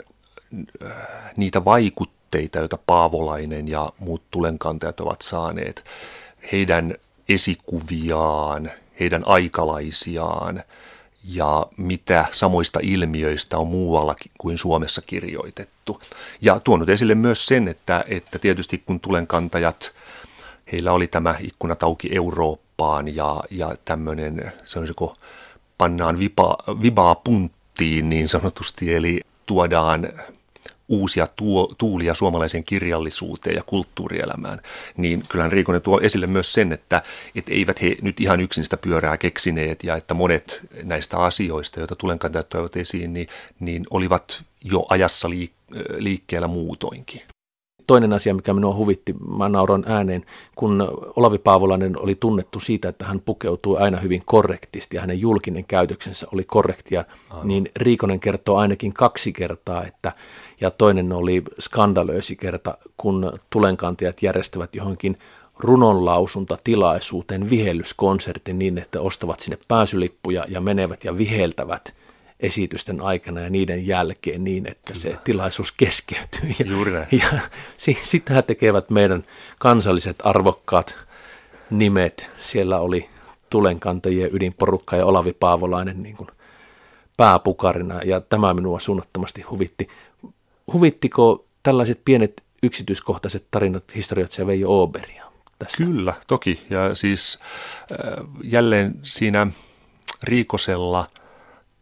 niitä 1.37 1.65
vaikutteita, 1.65 2.59
joita 2.59 2.77
Paavolainen 2.85 3.67
ja 3.67 3.89
muut 3.99 4.21
tulenkantajat 4.31 4.99
ovat 4.99 5.21
saaneet, 5.21 5.83
heidän 6.51 6.95
esikuviaan, 7.29 8.71
heidän 8.99 9.23
aikalaisiaan 9.25 10.63
ja 11.23 11.67
mitä 11.77 12.25
samoista 12.31 12.79
ilmiöistä 12.83 13.57
on 13.57 13.67
muualla 13.67 14.15
kuin 14.37 14.57
Suomessa 14.57 15.01
kirjoitettu. 15.01 16.01
Ja 16.41 16.59
tuonut 16.59 16.89
esille 16.89 17.15
myös 17.15 17.45
sen, 17.45 17.67
että, 17.67 18.05
että 18.07 18.39
tietysti 18.39 18.77
kun 18.77 18.99
tulenkantajat– 18.99 19.93
heillä 20.71 20.91
oli 20.91 21.07
tämä 21.07 21.35
ikkunat 21.39 21.83
auki 21.83 22.09
Eurooppaan 22.15 23.15
ja, 23.15 23.43
ja 23.51 23.75
tämmöinen, 23.85 24.51
se 24.63 24.79
on 24.79 24.87
pannaan 25.77 26.19
vipa, 26.19 26.57
vibaa 26.81 27.15
punttiin 27.15 28.09
niin 28.09 28.29
sanotusti, 28.29 28.93
eli 28.93 29.21
tuodaan 29.45 30.07
uusia 30.89 31.27
tuo, 31.35 31.73
tuulia 31.77 32.13
suomalaiseen 32.13 32.63
kirjallisuuteen 32.63 33.55
ja 33.55 33.63
kulttuurielämään, 33.63 34.61
niin 34.97 35.23
kyllähän 35.29 35.51
Riikonen 35.51 35.81
tuo 35.81 35.99
esille 36.01 36.27
myös 36.27 36.53
sen, 36.53 36.71
että 36.71 37.01
et 37.35 37.49
eivät 37.49 37.81
he 37.81 37.95
nyt 38.01 38.21
ihan 38.21 38.39
yksin 38.39 38.63
sitä 38.63 38.77
pyörää 38.77 39.17
keksineet 39.17 39.83
ja 39.83 39.95
että 39.95 40.13
monet 40.13 40.61
näistä 40.83 41.17
asioista, 41.17 41.79
joita 41.79 41.95
tulenkantajat 41.95 42.49
toivat 42.49 42.75
esiin, 42.75 43.13
niin, 43.13 43.27
niin 43.59 43.85
olivat 43.89 44.43
jo 44.63 44.85
ajassa 44.89 45.27
liik- 45.27 45.75
liikkeellä 45.97 46.47
muutoinkin 46.47 47.21
toinen 47.87 48.13
asia, 48.13 48.33
mikä 48.33 48.53
minua 48.53 48.75
huvitti, 48.75 49.15
mä 49.37 49.49
nauron 49.49 49.83
ääneen, 49.87 50.25
kun 50.55 50.87
Olavi 51.15 51.37
Paavolainen 51.37 51.99
oli 51.99 52.15
tunnettu 52.15 52.59
siitä, 52.59 52.89
että 52.89 53.05
hän 53.05 53.19
pukeutui 53.19 53.77
aina 53.77 53.97
hyvin 53.97 54.23
korrektisti 54.25 54.97
ja 54.97 55.01
hänen 55.01 55.19
julkinen 55.19 55.65
käytöksensä 55.65 56.27
oli 56.33 56.43
korrektia, 56.43 57.05
Aivan. 57.29 57.47
niin 57.47 57.69
Riikonen 57.75 58.19
kertoo 58.19 58.57
ainakin 58.57 58.93
kaksi 58.93 59.33
kertaa, 59.33 59.85
että 59.85 60.11
ja 60.61 60.71
toinen 60.71 61.13
oli 61.13 61.43
skandalöisi 61.59 62.35
kerta, 62.35 62.77
kun 62.97 63.39
tulenkantajat 63.49 64.23
järjestävät 64.23 64.75
johonkin 64.75 65.17
runonlausuntatilaisuuteen 65.59 67.49
vihellyskonsertin 67.49 68.59
niin, 68.59 68.77
että 68.77 69.01
ostavat 69.01 69.39
sinne 69.39 69.57
pääsylippuja 69.67 70.45
ja 70.47 70.61
menevät 70.61 71.03
ja 71.03 71.17
viheltävät 71.17 71.93
esitysten 72.39 73.01
aikana 73.01 73.41
ja 73.41 73.49
niiden 73.49 73.87
jälkeen 73.87 74.43
niin, 74.43 74.71
että 74.71 74.93
se 74.93 75.17
tilaisuus 75.23 75.71
keskeytyy. 75.71 76.53
Ja, 76.59 76.65
Juuri 76.65 76.91
näin. 76.91 77.07
ja 77.11 77.39
sitä 78.01 78.41
tekevät 78.41 78.89
meidän 78.89 79.23
kansalliset 79.59 80.15
arvokkaat 80.23 80.99
nimet. 81.69 82.29
Siellä 82.39 82.79
oli 82.79 83.09
tulenkantajien 83.49 84.29
ydinporukka 84.33 84.95
ja 84.95 85.05
Olavi 85.05 85.33
Paavolainen 85.33 86.03
niin 86.03 86.17
kuin 86.17 86.29
pääpukarina 87.17 88.01
ja 88.01 88.21
tämä 88.21 88.53
minua 88.53 88.79
suunnattomasti 88.79 89.41
huvitti. 89.41 89.87
Huvittiko 90.73 91.45
tällaiset 91.63 92.01
pienet 92.05 92.43
yksityiskohtaiset 92.63 93.45
tarinat 93.51 93.95
historioitsija 93.95 94.47
Veijo 94.47 94.83
Oberia? 94.83 95.25
Tästä? 95.59 95.83
Kyllä, 95.83 96.13
toki. 96.27 96.65
Ja 96.69 96.95
siis 96.95 97.39
äh, 97.91 98.25
jälleen 98.43 98.99
siinä 99.03 99.47
Riikosella– 100.23 101.07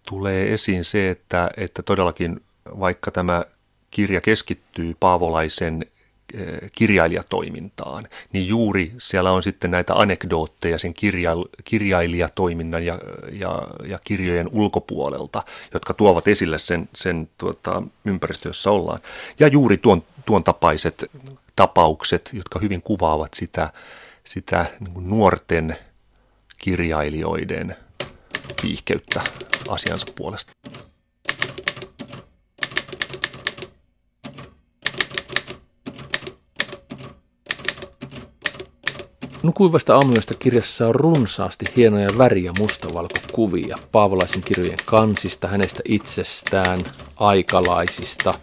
tulee 0.05 0.53
esiin 0.53 0.83
se, 0.83 1.09
että, 1.09 1.51
että 1.57 1.83
todellakin 1.83 2.41
vaikka 2.79 3.11
tämä 3.11 3.45
kirja 3.91 4.21
keskittyy 4.21 4.95
Paavolaisen 4.99 5.85
eh, 6.33 6.71
kirjailijatoimintaan, 6.71 8.07
niin 8.33 8.47
juuri 8.47 8.91
siellä 8.97 9.31
on 9.31 9.43
sitten 9.43 9.71
näitä 9.71 9.93
anekdootteja 9.93 10.77
sen 10.77 10.93
kirja, 10.93 11.31
kirjailijatoiminnan 11.63 12.85
ja, 12.85 12.99
ja, 13.31 13.67
ja 13.85 13.99
kirjojen 14.03 14.49
ulkopuolelta, 14.51 15.43
jotka 15.73 15.93
tuovat 15.93 16.27
esille 16.27 16.57
sen, 16.57 16.89
sen 16.95 17.29
tuota, 17.37 17.83
ympäristö, 18.05 18.49
jossa 18.49 18.71
ollaan. 18.71 18.99
Ja 19.39 19.47
juuri 19.47 19.77
tuon, 19.77 20.03
tuon 20.25 20.43
tapaiset 20.43 21.05
tapaukset, 21.55 22.29
jotka 22.33 22.59
hyvin 22.59 22.81
kuvaavat 22.81 23.33
sitä, 23.33 23.69
sitä 24.23 24.65
niin 24.79 25.09
nuorten 25.09 25.77
kirjailijoiden 26.57 27.75
kiihkeyttä 28.61 29.21
asiansa 29.69 30.05
puolesta. 30.15 30.51
Nukuivasta 39.43 39.95
aamuyöstä 39.95 40.33
kirjassa 40.39 40.87
on 40.87 40.95
runsaasti 40.95 41.65
hienoja 41.75 42.09
väri- 42.17 42.43
ja 42.43 42.53
mustavalkokuvia 42.59 43.77
Paavolaisen 43.91 44.41
kirjojen 44.41 44.77
kansista, 44.85 45.47
hänestä 45.47 45.81
itsestään, 45.85 46.79
aikalaisista 47.15 48.33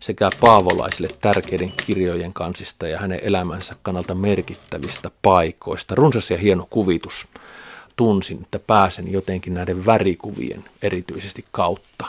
sekä 0.00 0.30
paavolaisille 0.40 1.08
tärkeiden 1.20 1.72
kirjojen 1.86 2.32
kansista 2.32 2.88
ja 2.88 2.98
hänen 2.98 3.20
elämänsä 3.22 3.76
kannalta 3.82 4.14
merkittävistä 4.14 5.10
paikoista. 5.22 5.94
Runsas 5.94 6.30
ja 6.30 6.38
hieno 6.38 6.66
kuvitus 6.70 7.28
tunsin, 7.96 8.40
että 8.42 8.58
pääsen 8.58 9.12
jotenkin 9.12 9.54
näiden 9.54 9.86
värikuvien 9.86 10.64
erityisesti 10.82 11.44
kautta 11.52 12.06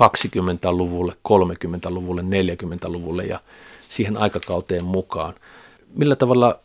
20-luvulle, 0.00 1.12
30-luvulle, 1.28 2.22
40-luvulle 2.22 3.24
ja 3.24 3.40
siihen 3.88 4.16
aikakauteen 4.16 4.84
mukaan. 4.84 5.34
Millä 5.94 6.16
tavalla 6.16 6.58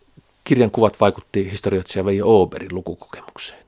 kirjan 0.44 0.72
kuvat 0.72 1.00
vaikutti 1.02 1.52
historioitsija 1.52 2.06
Veijo 2.06 2.42
Oberin 2.42 2.76
lukukokemukseen? 2.76 3.64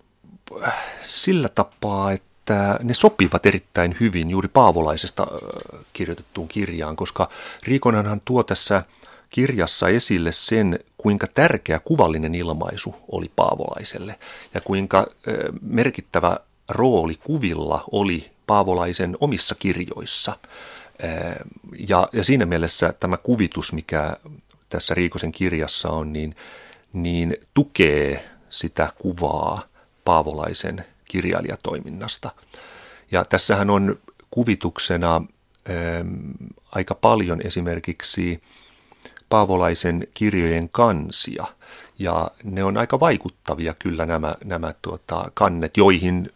Sillä 1.04 1.50
tapaa, 1.50 2.12
että 2.12 2.80
ne 2.84 2.94
sopivat 2.94 3.46
erittäin 3.46 3.96
hyvin 4.00 4.30
juuri 4.30 4.48
Paavolaisesta 4.48 5.28
kirjoitettuun 5.94 6.48
kirjaan, 6.48 6.96
koska 6.96 7.30
Riikonanhan 7.64 8.22
tuo 8.26 8.44
tässä 8.44 8.84
kirjassa 9.36 9.88
esille 9.90 10.32
sen, 10.32 10.80
kuinka 10.98 11.28
tärkeä 11.28 11.80
kuvallinen 11.80 12.36
ilmaisu 12.36 12.96
oli 13.12 13.32
Paavolaiselle 13.36 14.20
ja 14.54 14.62
kuinka 14.62 15.08
merkittävä 15.62 16.38
rooli 16.70 17.16
kuvilla 17.16 17.84
oli 17.92 18.32
Paavolaisen 18.48 19.18
omissa 19.20 19.56
kirjoissa. 19.56 20.38
Ja, 21.88 22.10
ja 22.14 22.24
siinä 22.24 22.46
mielessä 22.46 22.94
tämä 23.00 23.18
kuvitus, 23.18 23.74
mikä 23.74 24.18
tässä 24.70 24.94
Riikosen 24.94 25.32
kirjassa 25.32 25.90
on, 25.90 26.14
niin, 26.14 26.36
niin 26.94 27.38
tukee 27.54 28.30
sitä 28.50 28.92
kuvaa 28.98 29.62
Paavolaisen 30.06 30.86
kirjailijatoiminnasta. 31.06 32.32
Ja 33.12 33.26
tässähän 33.26 33.70
on 33.70 34.00
kuvituksena 34.32 35.22
aika 36.72 36.96
paljon 36.96 37.42
esimerkiksi 37.46 38.42
Paavolaisen 39.30 40.08
kirjojen 40.14 40.70
kansia. 40.70 41.46
Ja 42.00 42.32
ne 42.44 42.64
on 42.64 42.78
aika 42.78 43.00
vaikuttavia 43.00 43.76
kyllä 43.80 44.06
nämä, 44.06 44.36
nämä 44.44 44.74
tuota, 44.82 45.32
kannet, 45.34 45.78
joihin 45.78 46.32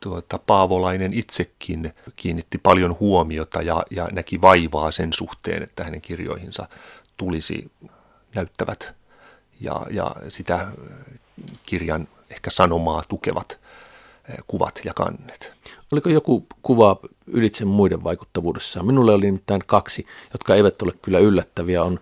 tuota, 0.00 0.38
Paavolainen 0.38 1.14
itsekin 1.14 1.94
kiinnitti 2.16 2.58
paljon 2.58 2.96
huomiota 3.00 3.62
ja, 3.62 3.84
ja 3.90 4.08
näki 4.12 4.40
vaivaa 4.40 4.90
sen 4.90 5.12
suhteen, 5.12 5.62
että 5.62 5.84
hänen 5.84 6.00
kirjoihinsa 6.00 6.68
tulisi 7.16 7.70
näyttävät 8.34 8.94
ja, 9.60 9.86
ja 9.90 10.16
sitä 10.28 10.68
kirjan 11.66 12.08
ehkä 12.30 12.50
sanomaa 12.50 13.02
tukevat 13.08 13.58
kuvat 14.46 14.80
ja 14.84 14.94
kannet. 14.94 15.52
Oliko 15.92 16.10
joku 16.10 16.46
kuva 16.62 16.96
ylitse 17.26 17.64
muiden 17.64 18.04
vaikuttavuudessa? 18.04 18.82
Minulle 18.82 19.12
oli 19.12 19.24
nimittäin 19.24 19.62
kaksi, 19.66 20.06
jotka 20.32 20.54
eivät 20.54 20.82
ole 20.82 20.92
kyllä 21.02 21.18
yllättäviä. 21.18 21.82
On 21.82 22.00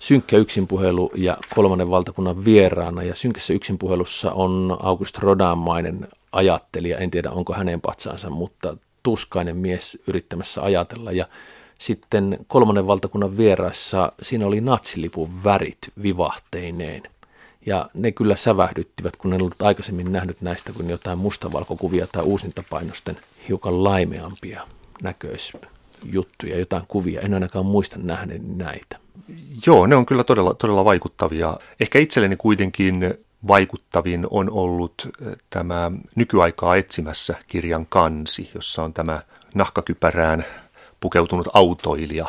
synkkä 0.00 0.36
yksinpuhelu 0.36 1.10
ja 1.14 1.36
kolmannen 1.54 1.90
valtakunnan 1.90 2.44
vieraana. 2.44 3.02
Ja 3.02 3.14
synkässä 3.14 3.52
yksinpuhelussa 3.52 4.32
on 4.32 4.76
August 4.82 5.18
Rodanmainen 5.18 6.08
ajattelija, 6.32 6.98
en 6.98 7.10
tiedä 7.10 7.30
onko 7.30 7.52
hänen 7.52 7.80
patsaansa, 7.80 8.30
mutta 8.30 8.76
tuskainen 9.02 9.56
mies 9.56 9.98
yrittämässä 10.06 10.62
ajatella. 10.62 11.12
Ja 11.12 11.26
sitten 11.78 12.38
kolmannen 12.46 12.86
valtakunnan 12.86 13.36
vieraissa 13.36 14.12
siinä 14.22 14.46
oli 14.46 14.60
natsilipun 14.60 15.44
värit 15.44 15.78
vivahteineen. 16.02 17.02
Ja 17.66 17.90
ne 17.94 18.12
kyllä 18.12 18.36
sävähdyttivät, 18.36 19.16
kun 19.16 19.32
en 19.32 19.42
ollut 19.42 19.62
aikaisemmin 19.62 20.12
nähnyt 20.12 20.40
näistä 20.40 20.72
kuin 20.72 20.90
jotain 20.90 21.18
mustavalkokuvia 21.18 22.06
tai 22.12 22.22
uusintapainosten 22.22 23.16
hiukan 23.48 23.84
laimeampia 23.84 24.62
näköisjuttuja, 25.02 26.58
jotain 26.58 26.84
kuvia. 26.88 27.20
En 27.20 27.34
ainakaan 27.34 27.66
muista 27.66 27.98
nähneeni 27.98 28.54
näitä. 28.56 28.98
Joo, 29.66 29.86
ne 29.86 29.96
on 29.96 30.06
kyllä 30.06 30.24
todella, 30.24 30.54
todella 30.54 30.84
vaikuttavia. 30.84 31.56
Ehkä 31.80 31.98
itselleni 31.98 32.36
kuitenkin 32.36 33.14
vaikuttavin 33.46 34.26
on 34.30 34.50
ollut 34.50 34.94
eh, 35.06 35.32
tämä 35.50 35.92
nykyaikaa 36.14 36.76
etsimässä 36.76 37.34
kirjan 37.48 37.86
kansi, 37.86 38.50
jossa 38.54 38.82
on 38.82 38.94
tämä 38.94 39.22
nahkakypärään 39.54 40.44
pukeutunut 41.00 41.48
autoilija 41.52 42.26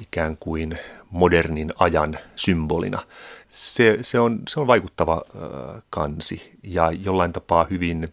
ikään 0.00 0.36
kuin 0.36 0.78
modernin 1.12 1.72
ajan 1.78 2.18
symbolina. 2.36 3.02
Se, 3.50 3.98
se, 4.00 4.20
on, 4.20 4.40
se 4.48 4.60
on 4.60 4.66
vaikuttava 4.66 5.22
äh, 5.36 5.82
kansi 5.90 6.52
ja 6.62 6.90
jollain 6.90 7.32
tapaa 7.32 7.66
hyvin 7.70 8.08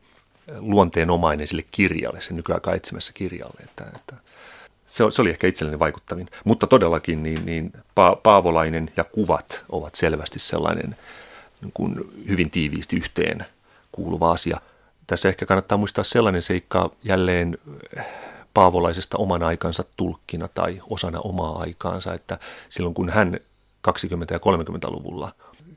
luonteenomainen 0.58 1.48
sille 1.48 1.64
kirjalle, 1.72 2.22
sen 2.22 2.36
nykyaikaa 2.36 2.76
etsimässä 2.76 3.14
kirjalle. 3.14 3.62
Että, 3.64 3.84
että 3.96 4.16
se, 4.90 5.04
se 5.10 5.22
oli 5.22 5.30
ehkä 5.30 5.48
itselleni 5.48 5.80
vaikuttavin. 5.80 6.28
Mutta 6.46 6.68
todellakin 6.68 7.24
niin, 7.24 7.46
niin 7.46 7.72
pa, 7.96 8.16
Paavolainen 8.16 8.92
ja 8.98 9.04
kuvat 9.04 9.66
ovat 9.70 9.96
selvästi 9.96 10.40
sellainen 10.40 10.96
niin 11.62 11.72
kuin 11.74 11.96
hyvin 12.28 12.50
tiiviisti 12.50 12.96
yhteen 12.96 13.46
kuuluva 13.92 14.32
asia. 14.32 14.62
Tässä 15.08 15.30
ehkä 15.30 15.46
kannattaa 15.46 15.78
muistaa 15.78 16.04
sellainen 16.04 16.42
seikka 16.42 16.92
jälleen 17.04 17.58
Paavolaisesta 18.54 19.18
oman 19.18 19.44
aikansa 19.44 19.84
tulkkina 19.98 20.48
tai 20.48 20.82
osana 20.90 21.20
omaa 21.20 21.60
aikaansa, 21.60 22.14
että 22.14 22.40
silloin 22.70 22.94
kun 22.96 23.10
hän 23.10 23.40
20- 23.88 23.90
ja 24.32 24.38
30-luvulla 24.38 25.32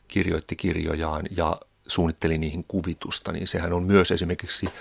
kirjoitti 0.08 0.56
kirjojaan 0.56 1.26
ja 1.36 1.56
suunnitteli 1.86 2.38
niihin 2.38 2.64
kuvitusta, 2.68 3.32
niin 3.32 3.48
sehän 3.48 3.72
on 3.72 3.82
myös 3.82 4.10
esimerkiksi 4.10 4.66
äh, 4.66 4.72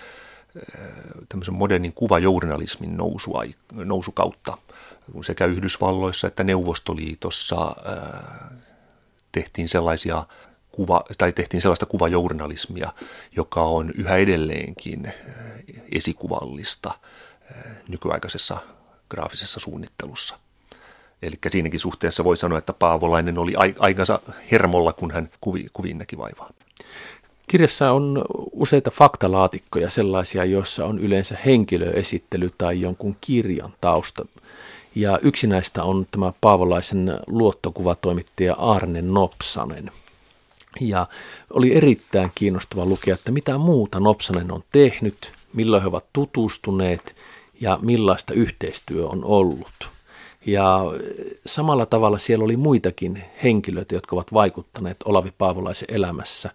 tämmöisen 1.29 1.53
modernin 1.53 1.93
kuvajournalismin 1.93 2.97
nousu, 2.97 3.31
nousukautta, 3.71 4.57
kun 5.11 5.23
sekä 5.23 5.45
Yhdysvalloissa 5.45 6.27
että 6.27 6.43
Neuvostoliitossa 6.43 7.67
äh, 7.67 8.57
tehtiin 9.31 9.69
sellaisia 9.69 10.25
kuva, 10.71 11.03
tai 11.17 11.33
tehtiin 11.33 11.61
sellaista 11.61 11.85
kuvajournalismia, 11.85 12.93
joka 13.35 13.61
on 13.63 13.91
yhä 13.95 14.17
edelleenkin 14.17 15.05
äh, 15.05 15.13
esikuvallista 15.91 16.91
nykyaikaisessa 17.87 18.57
graafisessa 19.09 19.59
suunnittelussa. 19.59 20.35
Eli 21.21 21.35
siinäkin 21.47 21.79
suhteessa 21.79 22.23
voi 22.23 22.37
sanoa, 22.37 22.57
että 22.57 22.73
Paavolainen 22.73 23.37
oli 23.37 23.53
aikansa 23.79 24.19
hermolla, 24.51 24.93
kun 24.93 25.11
hän 25.11 25.29
kuvi, 25.41 25.67
kuviin 25.73 25.97
näki 25.97 26.17
vaivaa. 26.17 26.49
Kirjassa 27.47 27.91
on 27.91 28.25
useita 28.51 28.91
faktalaatikkoja 28.91 29.89
sellaisia, 29.89 30.45
joissa 30.45 30.85
on 30.85 30.99
yleensä 30.99 31.37
henkilöesittely 31.45 32.51
tai 32.57 32.81
jonkun 32.81 33.15
kirjan 33.21 33.73
tausta. 33.81 34.25
Ja 34.95 35.19
yksi 35.21 35.47
näistä 35.47 35.83
on 35.83 36.07
tämä 36.11 36.33
Paavolaisen 36.41 37.19
luottokuvatoimittaja 37.27 38.53
Arne 38.53 39.01
Nopsanen. 39.01 39.91
Ja 40.79 41.07
oli 41.49 41.75
erittäin 41.75 42.31
kiinnostava 42.35 42.85
lukea, 42.85 43.15
että 43.15 43.31
mitä 43.31 43.57
muuta 43.57 43.99
Nopsanen 43.99 44.51
on 44.51 44.63
tehnyt, 44.71 45.31
milloin 45.53 45.81
he 45.81 45.87
ovat 45.87 46.05
tutustuneet 46.13 47.15
ja 47.61 47.79
millaista 47.81 48.33
yhteistyö 48.33 49.07
on 49.07 49.23
ollut. 49.23 49.89
Ja 50.45 50.81
samalla 51.45 51.85
tavalla 51.85 52.17
siellä 52.17 52.45
oli 52.45 52.57
muitakin 52.57 53.23
henkilöitä, 53.43 53.95
jotka 53.95 54.15
ovat 54.15 54.33
vaikuttaneet 54.33 54.97
Olavi 55.05 55.31
Paavolaisen 55.37 55.87
elämässä 55.91 56.49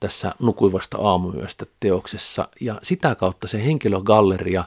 tässä 0.00 0.34
Nukuivasta 0.38 0.98
aamuyöstä 1.00 1.66
teoksessa. 1.80 2.48
Ja 2.60 2.78
sitä 2.82 3.14
kautta 3.14 3.46
se 3.46 3.64
henkilögalleria 3.64 4.64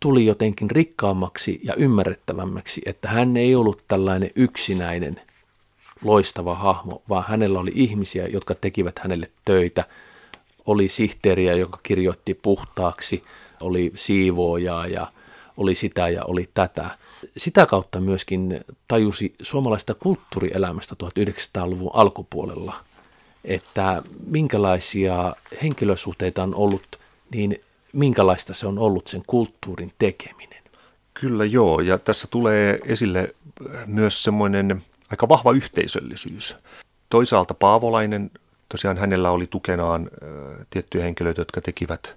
tuli 0.00 0.26
jotenkin 0.26 0.70
rikkaammaksi 0.70 1.60
ja 1.62 1.74
ymmärrettävämmäksi, 1.74 2.82
että 2.86 3.08
hän 3.08 3.36
ei 3.36 3.54
ollut 3.54 3.84
tällainen 3.88 4.30
yksinäinen 4.34 5.20
loistava 6.02 6.54
hahmo, 6.54 7.02
vaan 7.08 7.24
hänellä 7.28 7.60
oli 7.60 7.72
ihmisiä, 7.74 8.26
jotka 8.26 8.54
tekivät 8.54 8.98
hänelle 8.98 9.30
töitä. 9.44 9.84
Oli 10.66 10.88
sihteeriä, 10.88 11.54
joka 11.54 11.78
kirjoitti 11.82 12.34
puhtaaksi, 12.34 13.22
oli 13.60 13.92
siivoojaa 13.94 14.86
ja 14.86 15.06
oli 15.56 15.74
sitä 15.74 16.08
ja 16.08 16.24
oli 16.24 16.48
tätä. 16.54 16.90
Sitä 17.36 17.66
kautta 17.66 18.00
myöskin 18.00 18.60
tajusi 18.88 19.34
suomalaista 19.42 19.94
kulttuurielämästä 19.94 20.96
1900-luvun 21.04 21.90
alkupuolella, 21.94 22.74
että 23.44 24.02
minkälaisia 24.26 25.36
henkilösuhteita 25.62 26.42
on 26.42 26.54
ollut, 26.54 26.98
niin 27.34 27.60
minkälaista 27.92 28.54
se 28.54 28.66
on 28.66 28.78
ollut 28.78 29.06
sen 29.06 29.22
kulttuurin 29.26 29.92
tekeminen. 29.98 30.62
Kyllä 31.14 31.44
joo, 31.44 31.80
ja 31.80 31.98
tässä 31.98 32.28
tulee 32.30 32.78
esille 32.84 33.34
myös 33.86 34.22
semmoinen 34.22 34.82
aika 35.10 35.28
vahva 35.28 35.52
yhteisöllisyys. 35.52 36.56
Toisaalta 37.10 37.54
Paavolainen, 37.54 38.30
tosiaan 38.68 38.98
hänellä 38.98 39.30
oli 39.30 39.46
tukenaan 39.46 40.10
tiettyjä 40.70 41.04
henkilöitä, 41.04 41.40
jotka 41.40 41.60
tekivät 41.60 42.16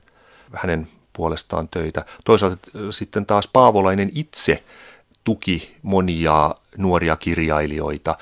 hänen 0.53 0.87
puolestaan 1.13 1.67
töitä. 1.67 2.05
Toisaalta 2.25 2.57
sitten 2.91 3.25
taas 3.25 3.49
Paavolainen 3.53 4.09
itse 4.15 4.63
tuki 5.23 5.75
monia 5.81 6.55
nuoria 6.77 7.15
kirjailijoita. 7.15 8.17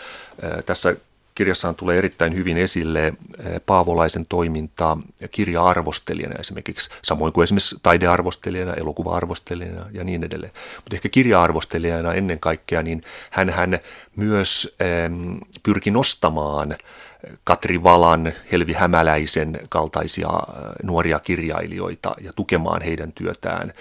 Tässä 0.66 0.96
kirjassaan 1.36 1.76
tulee 1.76 1.98
erittäin 1.98 2.36
hyvin 2.36 2.58
esille 2.58 3.14
Paavolaisen 3.66 4.26
toiminta 4.26 4.98
kirja-arvostelijana 5.32 6.36
esimerkiksi, 6.40 6.90
samoin 7.02 7.34
kuin 7.34 7.44
esimerkiksi 7.44 7.76
taidearvostelijana, 7.84 8.74
elokuva-arvostelijana 8.74 9.86
ja 9.92 10.04
niin 10.04 10.24
edelleen. 10.24 10.54
Mutta 10.76 10.96
ehkä 10.96 11.10
kirja-arvostelijana 11.10 12.14
ennen 12.14 12.40
kaikkea, 12.40 12.84
niin 12.84 13.04
hän, 13.30 13.50
hän 13.50 13.80
myös 14.16 14.76
ähm, 14.82 15.38
pyrki 15.64 15.92
nostamaan 15.92 16.78
Katri 17.44 17.84
Valan, 17.84 18.34
Helvi 18.52 18.74
Hämäläisen 18.74 19.60
kaltaisia 19.70 20.30
nuoria 20.84 21.20
kirjailijoita 21.20 22.16
ja 22.22 22.34
tukemaan 22.34 22.82
heidän 22.82 23.12
työtään 23.12 23.74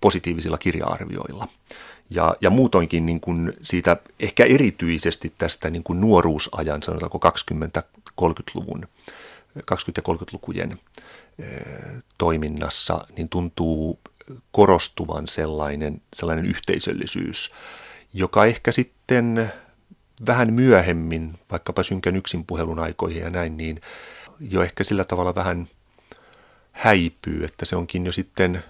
positiivisilla 0.00 0.58
kirja-arvioilla. 0.58 1.48
Ja, 2.10 2.36
ja 2.40 2.50
muutoinkin 2.50 3.06
niin 3.06 3.20
kuin 3.20 3.52
siitä 3.62 3.96
ehkä 4.20 4.44
erityisesti 4.44 5.32
tästä 5.38 5.70
niin 5.70 5.82
kuin 5.82 6.00
nuoruusajan, 6.00 6.82
sanotaanko 6.82 7.20
20-30-luvun 8.20 8.82
20- 8.82 9.62
ja 9.96 10.14
30-lukujen 10.14 10.78
toiminnassa, 12.18 13.04
niin 13.16 13.28
tuntuu 13.28 14.00
korostuvan 14.50 15.26
sellainen, 15.26 16.02
sellainen 16.14 16.46
yhteisöllisyys, 16.46 17.54
joka 18.14 18.44
ehkä 18.44 18.72
sitten 18.72 19.52
vähän 20.26 20.52
myöhemmin, 20.52 21.38
vaikkapa 21.50 21.82
synkän 21.82 22.16
yksinpuhelun 22.16 22.78
aikoihin 22.78 23.22
ja 23.22 23.30
näin, 23.30 23.56
niin 23.56 23.80
jo 24.40 24.62
ehkä 24.62 24.84
sillä 24.84 25.04
tavalla 25.04 25.34
vähän 25.34 25.68
häipyy, 26.72 27.44
että 27.44 27.64
se 27.64 27.76
onkin 27.76 28.06
jo 28.06 28.12
sitten, 28.12 28.64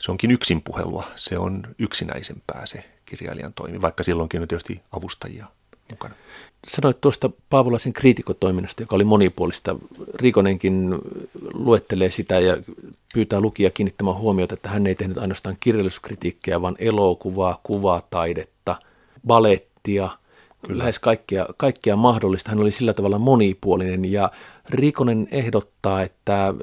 se 0.00 0.10
onkin 0.10 0.30
yksinpuhelua, 0.30 1.04
se 1.14 1.38
on 1.38 1.62
yksinäisempää 1.78 2.66
se 2.66 2.84
kirjailijan 3.04 3.52
toimi, 3.52 3.82
vaikka 3.82 4.02
silloinkin 4.02 4.42
on 4.42 4.48
tietysti 4.48 4.80
avustajia 4.92 5.46
mukana. 5.90 6.14
Sanoit 6.66 7.00
tuosta 7.00 7.30
Paavolaisen 7.50 7.92
kriitikotoiminnasta, 7.92 8.82
joka 8.82 8.96
oli 8.96 9.04
monipuolista. 9.04 9.76
Rikonenkin 10.14 10.98
luettelee 11.54 12.10
sitä 12.10 12.38
ja 12.38 12.56
pyytää 13.14 13.40
lukija 13.40 13.70
kiinnittämään 13.70 14.16
huomiota, 14.16 14.54
että 14.54 14.68
hän 14.68 14.86
ei 14.86 14.94
tehnyt 14.94 15.18
ainoastaan 15.18 15.56
kirjallisuuskritiikkiä, 15.60 16.62
vaan 16.62 16.76
elokuvaa, 16.78 17.60
kuvataidetta, 17.62 18.76
balettia, 19.26 20.08
Kyllä. 20.66 20.78
lähes 20.78 20.98
kaikkea, 20.98 21.46
kaikkea 21.56 21.96
mahdollista. 21.96 22.50
Hän 22.50 22.60
oli 22.60 22.70
sillä 22.70 22.92
tavalla 22.92 23.18
monipuolinen 23.18 24.12
ja 24.12 24.30
Rikonen 24.70 25.28
ehdottaa, 25.30 26.02
että 26.02 26.54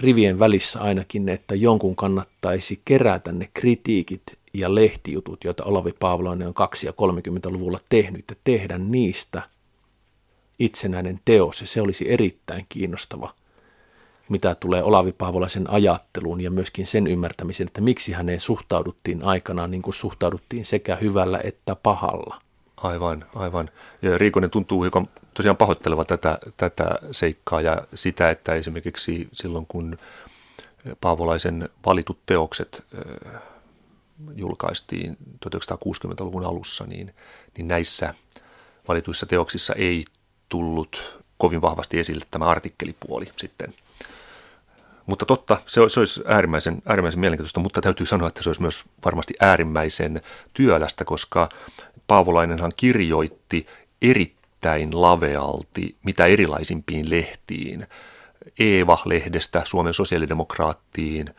rivien 0.00 0.38
välissä 0.38 0.80
ainakin, 0.80 1.28
että 1.28 1.54
jonkun 1.54 1.96
kannattaisi 1.96 2.80
kerätä 2.84 3.32
ne 3.32 3.48
kritiikit 3.54 4.22
ja 4.54 4.74
lehtijutut, 4.74 5.44
joita 5.44 5.64
Olavi 5.64 5.92
Paavolainen 6.00 6.48
on 6.48 6.54
2- 6.82 6.86
ja 6.86 6.92
30-luvulla 6.92 7.80
tehnyt, 7.88 8.24
ja 8.30 8.36
tehdä 8.44 8.78
niistä 8.78 9.42
itsenäinen 10.58 11.20
teos, 11.24 11.60
ja 11.60 11.66
se 11.66 11.80
olisi 11.80 12.12
erittäin 12.12 12.66
kiinnostava, 12.68 13.34
mitä 14.28 14.54
tulee 14.54 14.82
Olavi 14.82 15.12
Paavolaisen 15.12 15.70
ajatteluun 15.70 16.40
ja 16.40 16.50
myöskin 16.50 16.86
sen 16.86 17.06
ymmärtämisen, 17.06 17.66
että 17.66 17.80
miksi 17.80 18.12
häneen 18.12 18.40
suhtauduttiin 18.40 19.24
aikanaan 19.24 19.70
niin 19.70 19.82
kuin 19.82 19.94
suhtauduttiin 19.94 20.64
sekä 20.64 20.96
hyvällä 20.96 21.40
että 21.44 21.76
pahalla. 21.76 22.45
Aivan, 22.76 23.24
aivan. 23.34 23.70
Ja 24.02 24.18
Riikonen 24.18 24.50
tuntuu 24.50 24.82
hiukan 24.82 25.08
tosiaan 25.34 25.56
pahoitteleva 25.56 26.04
tätä, 26.04 26.38
tätä 26.56 26.98
seikkaa 27.10 27.60
ja 27.60 27.82
sitä, 27.94 28.30
että 28.30 28.54
esimerkiksi 28.54 29.28
silloin 29.32 29.66
kun 29.66 29.98
Paavolaisen 31.00 31.68
valitut 31.86 32.18
teokset 32.26 32.84
julkaistiin 34.34 35.16
1960-luvun 35.46 36.44
alussa, 36.44 36.84
niin, 36.86 37.14
niin 37.56 37.68
näissä 37.68 38.14
valituissa 38.88 39.26
teoksissa 39.26 39.74
ei 39.74 40.04
tullut 40.48 41.22
kovin 41.38 41.62
vahvasti 41.62 41.98
esille 41.98 42.24
tämä 42.30 42.44
artikkelipuoli 42.44 43.26
sitten. 43.36 43.74
Mutta 45.06 45.26
totta, 45.26 45.56
se, 45.66 45.80
se 45.88 46.00
olisi 46.00 46.22
äärimmäisen, 46.26 46.82
äärimmäisen 46.86 47.20
mielenkiintoista, 47.20 47.60
mutta 47.60 47.80
täytyy 47.80 48.06
sanoa, 48.06 48.28
että 48.28 48.42
se 48.42 48.48
olisi 48.48 48.62
myös 48.62 48.84
varmasti 49.04 49.34
äärimmäisen 49.40 50.22
työlästä, 50.54 51.04
koska 51.04 51.48
Paavolainenhan 52.06 52.72
kirjoitti 52.76 53.66
erittäin 54.02 55.02
lavealti 55.02 55.96
mitä 56.04 56.26
erilaisimpiin 56.26 57.10
lehtiin. 57.10 57.86
Eeva-lehdestä 58.58 59.62
Suomen 59.64 59.94
sosiaalidemokraattiin 59.94 61.34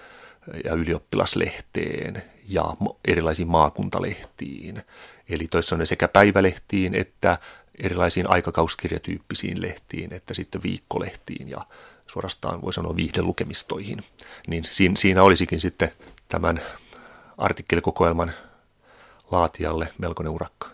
ja 0.64 0.74
ylioppilaslehteen 0.74 2.24
ja 2.50 2.74
erilaisiin 3.08 3.48
maakuntalehtiin. 3.48 4.82
Eli 5.30 5.48
toissa 5.48 5.76
on 5.76 5.88
sekä 5.88 6.08
päivälehtiin 6.08 6.96
että 6.96 7.38
erilaisiin 7.84 8.30
aikakauskirjatyyppisiin 8.30 9.62
lehtiin, 9.62 10.14
että 10.14 10.34
sitten 10.34 10.64
viikkolehtiin 10.64 11.50
ja 11.50 11.58
suorastaan 12.08 12.62
voi 12.62 12.74
sanoa 12.74 12.96
viihdelukemistoihin. 12.96 14.00
Niin 14.48 14.64
siinä 14.98 15.24
olisikin 15.24 15.62
sitten 15.62 15.92
tämän 16.30 16.62
artikkelikokoelman 17.38 18.34
laatijalle 19.32 19.90
melkoinen 19.98 20.34
urakka. 20.34 20.68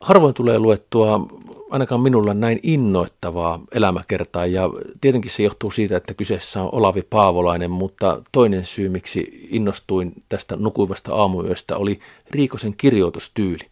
Harvoin 0.00 0.34
tulee 0.34 0.58
luettua 0.58 1.26
ainakaan 1.70 2.00
minulla 2.00 2.34
näin 2.34 2.60
innoittavaa 2.62 3.60
elämäkertaa 3.74 4.46
ja 4.46 4.70
tietenkin 5.00 5.30
se 5.30 5.42
johtuu 5.42 5.70
siitä, 5.70 5.96
että 5.96 6.14
kyseessä 6.14 6.62
on 6.62 6.68
Olavi 6.72 7.02
Paavolainen, 7.10 7.70
mutta 7.70 8.22
toinen 8.32 8.64
syy, 8.64 8.88
miksi 8.88 9.48
innostuin 9.50 10.12
tästä 10.28 10.56
nukuivasta 10.56 11.14
aamuyöstä 11.14 11.76
oli 11.76 12.00
Riikosen 12.30 12.74
kirjoitustyyli. 12.76 13.66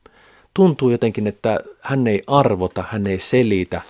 Tuntuu 0.55 0.91
jotenkin, 0.91 1.27
että 1.27 1.61
hän 1.81 2.07
ei 2.07 2.23
arvota, 2.27 2.85
hän 2.89 3.07
ei 3.07 3.21
selitä, 3.21 3.81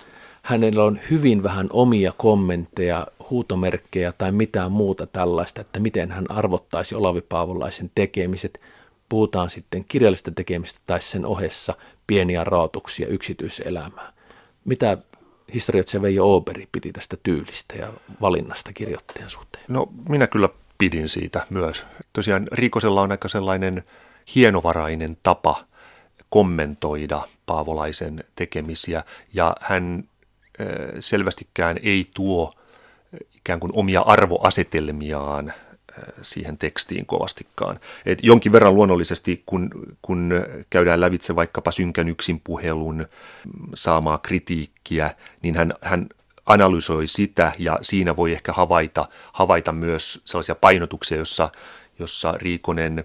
hänellä 0.42 0.84
on 0.84 0.98
hyvin 1.10 1.42
vähän 1.42 1.66
omia 1.72 2.12
kommentteja, 2.16 3.06
huutomerkkejä 3.30 4.12
tai 4.12 4.32
mitään 4.32 4.72
muuta 4.72 5.06
tällaista, 5.06 5.60
että 5.60 5.80
miten 5.80 6.10
hän 6.10 6.24
arvottaisi 6.28 6.94
Olavi 6.94 7.20
Paavolaisen 7.20 7.90
tekemiset– 7.94 8.60
puhutaan 9.08 9.50
sitten 9.50 9.84
kirjallista 9.84 10.30
tekemistä 10.30 10.80
tai 10.86 11.00
sen 11.00 11.26
ohessa 11.26 11.74
pieniä 12.06 12.44
raotuksia 12.44 13.06
yksityiselämää. 13.06 14.12
Mitä 14.64 14.98
historioitsija 15.54 16.02
Veijo 16.02 16.34
Oberi 16.34 16.68
piti 16.72 16.92
tästä 16.92 17.16
tyylistä 17.22 17.74
ja 17.76 17.92
valinnasta 18.20 18.72
kirjoittajan 18.72 19.30
suhteen? 19.30 19.64
No 19.68 19.88
minä 20.08 20.26
kyllä 20.26 20.48
pidin 20.78 21.08
siitä 21.08 21.46
myös. 21.50 21.84
Tosiaan 22.12 22.48
Riikosella 22.52 23.02
on 23.02 23.10
aika 23.10 23.28
sellainen 23.28 23.84
hienovarainen 24.34 25.16
tapa 25.22 25.60
kommentoida 26.28 27.22
Paavolaisen 27.46 28.24
tekemisiä 28.34 29.04
ja 29.34 29.54
hän 29.60 30.04
selvästikään 31.00 31.78
ei 31.82 32.10
tuo 32.14 32.52
ikään 33.36 33.60
kuin 33.60 33.72
omia 33.74 34.00
arvoasetelmiaan 34.00 35.52
siihen 36.22 36.58
tekstiin 36.58 37.06
kovastikaan. 37.06 37.80
Et 38.06 38.18
jonkin 38.22 38.52
verran 38.52 38.74
luonnollisesti, 38.74 39.42
kun, 39.46 39.70
kun 40.02 40.30
käydään 40.70 41.00
lävitse 41.00 41.36
vaikkapa 41.36 41.70
synkän 41.70 42.08
yksin 42.08 42.40
puhelun 42.44 43.06
saamaa 43.74 44.18
kritiikkiä, 44.18 45.14
niin 45.42 45.56
hän, 45.56 45.74
hän 45.80 46.06
analysoi 46.46 47.06
sitä 47.06 47.52
ja 47.58 47.78
siinä 47.82 48.16
voi 48.16 48.32
ehkä 48.32 48.52
havaita, 48.52 49.08
havaita 49.32 49.72
myös 49.72 50.22
sellaisia 50.24 50.54
painotuksia, 50.54 51.18
jossa, 51.18 51.48
jossa 51.98 52.32
Riikonen 52.32 53.04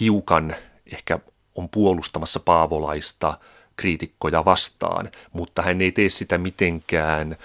hiukan 0.00 0.56
ehkä 0.92 1.18
on 1.54 1.68
puolustamassa 1.68 2.40
paavolaista 2.40 3.38
kriitikkoja 3.76 4.44
vastaan, 4.44 5.10
mutta 5.34 5.62
hän 5.62 5.80
ei 5.80 5.92
tee 5.92 6.08
sitä 6.08 6.38
mitenkään 6.38 7.36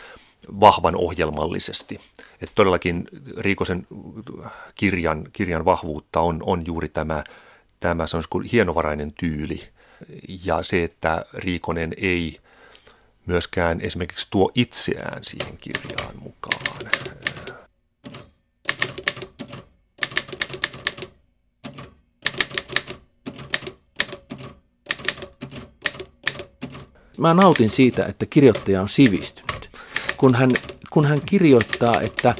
vahvan 0.60 0.96
ohjelmallisesti. 0.96 2.00
Että 2.46 2.56
todellakin 2.56 3.08
Riikosen 3.38 3.88
kirjan, 4.76 5.30
kirjan 5.34 5.66
vahvuutta 5.66 6.20
on, 6.20 6.40
on 6.44 6.66
juuri 6.66 6.90
tämä, 6.90 7.24
tämä 7.80 8.08
sanoisiko, 8.08 8.42
hienovarainen 8.52 9.14
tyyli 9.14 9.70
ja 10.46 10.64
se, 10.64 10.84
että 10.84 11.26
Riikonen 11.34 11.94
ei 11.98 12.40
myöskään 13.26 13.82
esimerkiksi 13.82 14.28
tuo 14.30 14.52
itseään 14.56 15.24
siihen 15.24 15.58
kirjaan 15.58 16.16
mukaan. 16.20 16.92
Mä 27.18 27.34
nautin 27.34 27.70
siitä, 27.70 28.06
että 28.06 28.26
kirjoittaja 28.26 28.82
on 28.82 28.90
sivistynyt. 28.90 29.70
Kun 30.18 30.36
hän 30.36 30.52
kun 30.96 31.06
hän 31.06 31.22
kirjoittaa, 31.26 32.02
että 32.02 32.36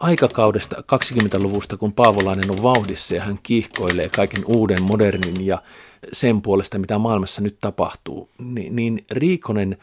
aikakaudesta 0.00 0.76
20-luvusta, 0.76 1.76
kun 1.76 1.92
Paavolainen 1.92 2.50
on 2.50 2.62
vauhdissa 2.62 3.14
ja 3.14 3.22
hän 3.22 3.38
kiihkoilee 3.42 4.08
kaiken 4.08 4.44
uuden, 4.44 4.82
modernin 4.82 5.46
ja 5.46 5.62
sen 6.12 6.42
puolesta, 6.42 6.78
mitä 6.78 6.98
maailmassa 6.98 7.42
nyt 7.42 7.56
tapahtuu, 7.60 8.28
niin, 8.38 8.76
niin 8.76 9.04
Riikonen– 9.10 9.76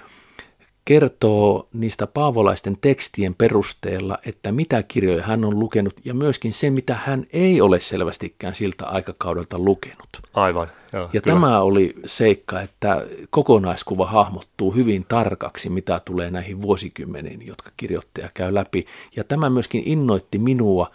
kertoo 0.88 1.68
niistä 1.74 2.08
paavolaisten 2.08 2.78
tekstien 2.82 3.36
perusteella, 3.36 4.18
että 4.26 4.52
mitä 4.52 4.84
kirjoja 4.84 5.24
hän 5.24 5.46
on 5.46 5.60
lukenut 5.60 5.94
ja 6.06 6.14
myöskin 6.14 6.54
se, 6.54 6.70
mitä 6.70 6.98
hän 7.06 7.26
ei 7.34 7.62
ole 7.62 7.80
selvästikään 7.80 8.56
siltä 8.56 8.86
aikakaudelta 8.86 9.60
lukenut. 9.60 10.10
Aivan. 10.34 10.68
Joo, 10.94 11.10
ja 11.14 11.22
kyllä. 11.22 11.36
tämä 11.36 11.62
oli 11.62 11.96
seikka, 12.06 12.62
että 12.62 13.06
kokonaiskuva 13.30 14.06
hahmottuu 14.06 14.72
hyvin 14.72 15.06
tarkaksi, 15.08 15.70
mitä 15.70 16.02
tulee 16.06 16.32
näihin 16.32 16.62
vuosikymmeniin, 16.62 17.48
jotka 17.48 17.70
kirjoittaja 17.78 18.30
käy 18.34 18.54
läpi. 18.54 18.86
Ja 19.16 19.24
tämä 19.24 19.50
myöskin 19.50 19.84
innoitti 19.86 20.40
minua 20.40 20.92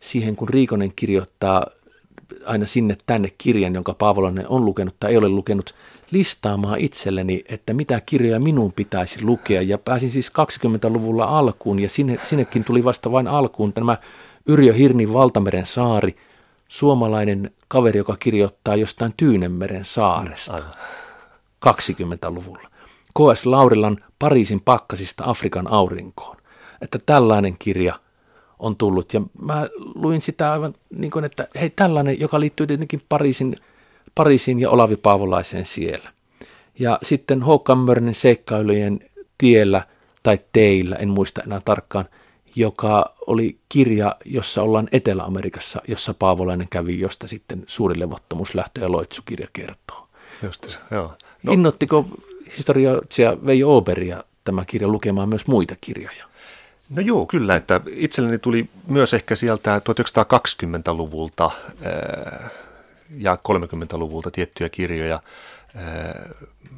siihen, 0.00 0.36
kun 0.36 0.48
Riikonen 0.48 0.92
kirjoittaa 0.96 1.66
aina 2.46 2.66
sinne 2.66 2.96
tänne 3.06 3.32
kirjan, 3.38 3.74
jonka 3.74 3.94
Paavolainen 3.94 4.48
on 4.48 4.64
lukenut 4.64 4.96
tai 5.00 5.10
ei 5.10 5.16
ole 5.16 5.28
lukenut, 5.28 5.74
listaamaan 6.10 6.78
itselleni, 6.78 7.44
että 7.48 7.74
mitä 7.74 8.00
kirjoja 8.06 8.40
minun 8.40 8.72
pitäisi 8.72 9.24
lukea. 9.24 9.62
Ja 9.62 9.78
pääsin 9.78 10.10
siis 10.10 10.32
20-luvulla 10.32 11.24
alkuun 11.24 11.78
ja 11.78 11.88
sinne, 11.88 12.18
sinnekin 12.22 12.64
tuli 12.64 12.84
vasta 12.84 13.12
vain 13.12 13.28
alkuun 13.28 13.72
tämä 13.72 13.96
Yrjö 14.46 14.72
Hirnin 14.72 15.12
Valtameren 15.12 15.66
saari, 15.66 16.16
suomalainen 16.68 17.50
kaveri, 17.68 17.98
joka 17.98 18.16
kirjoittaa 18.18 18.76
jostain 18.76 19.14
Tyynemeren 19.16 19.84
saaresta. 19.84 20.54
Aivan. 20.54 20.70
20-luvulla. 21.66 22.70
K.S. 23.18 23.46
Laurilan 23.46 23.98
Pariisin 24.18 24.60
pakkasista 24.60 25.24
Afrikan 25.26 25.72
aurinkoon. 25.72 26.36
Että 26.80 26.98
tällainen 27.06 27.56
kirja 27.58 27.94
on 28.58 28.76
tullut. 28.76 29.14
Ja 29.14 29.20
mä 29.42 29.68
luin 29.94 30.20
sitä 30.20 30.52
aivan 30.52 30.72
niin 30.96 31.10
kuin, 31.10 31.24
että 31.24 31.48
hei 31.60 31.70
tällainen, 31.70 32.20
joka 32.20 32.40
liittyy 32.40 32.66
tietenkin 32.66 33.02
Pariisin, 33.08 33.56
Pariisiin 34.18 34.60
ja 34.60 34.70
Olavi 34.70 34.96
Paavolaiseen 34.96 35.64
siellä. 35.64 36.10
Ja 36.78 36.98
sitten 37.02 37.42
Håkan 37.42 37.78
seikkailujen 38.12 39.00
tiellä 39.38 39.82
tai 40.22 40.38
teillä, 40.52 40.96
en 40.96 41.08
muista 41.08 41.42
enää 41.42 41.60
tarkkaan, 41.64 42.04
joka 42.54 43.14
oli 43.26 43.58
kirja, 43.68 44.16
jossa 44.24 44.62
ollaan 44.62 44.88
Etelä-Amerikassa, 44.92 45.82
jossa 45.88 46.14
Paavolainen 46.14 46.68
kävi, 46.70 47.00
josta 47.00 47.26
sitten 47.26 47.64
suuri 47.66 48.00
levottomuus 48.00 48.54
lähtö 48.54 48.80
ja 48.80 48.92
loitsukirja 48.92 49.48
kertoo. 49.52 50.08
Just 50.42 50.76
joo. 50.90 51.12
No. 51.42 51.52
Innottiko 51.52 52.06
historioitsija 52.56 53.36
Veijo 53.46 53.76
Oberia 53.76 54.24
tämä 54.44 54.64
kirja 54.64 54.88
lukemaan 54.88 55.28
myös 55.28 55.46
muita 55.46 55.74
kirjoja? 55.80 56.24
No 56.90 57.02
joo, 57.02 57.26
kyllä, 57.26 57.56
että 57.56 57.80
itselleni 57.90 58.38
tuli 58.38 58.68
myös 58.86 59.14
ehkä 59.14 59.36
sieltä 59.36 59.78
1920-luvulta 59.78 61.50
ja 63.10 63.38
30-luvulta 63.48 64.30
tiettyjä 64.30 64.68
kirjoja 64.68 65.22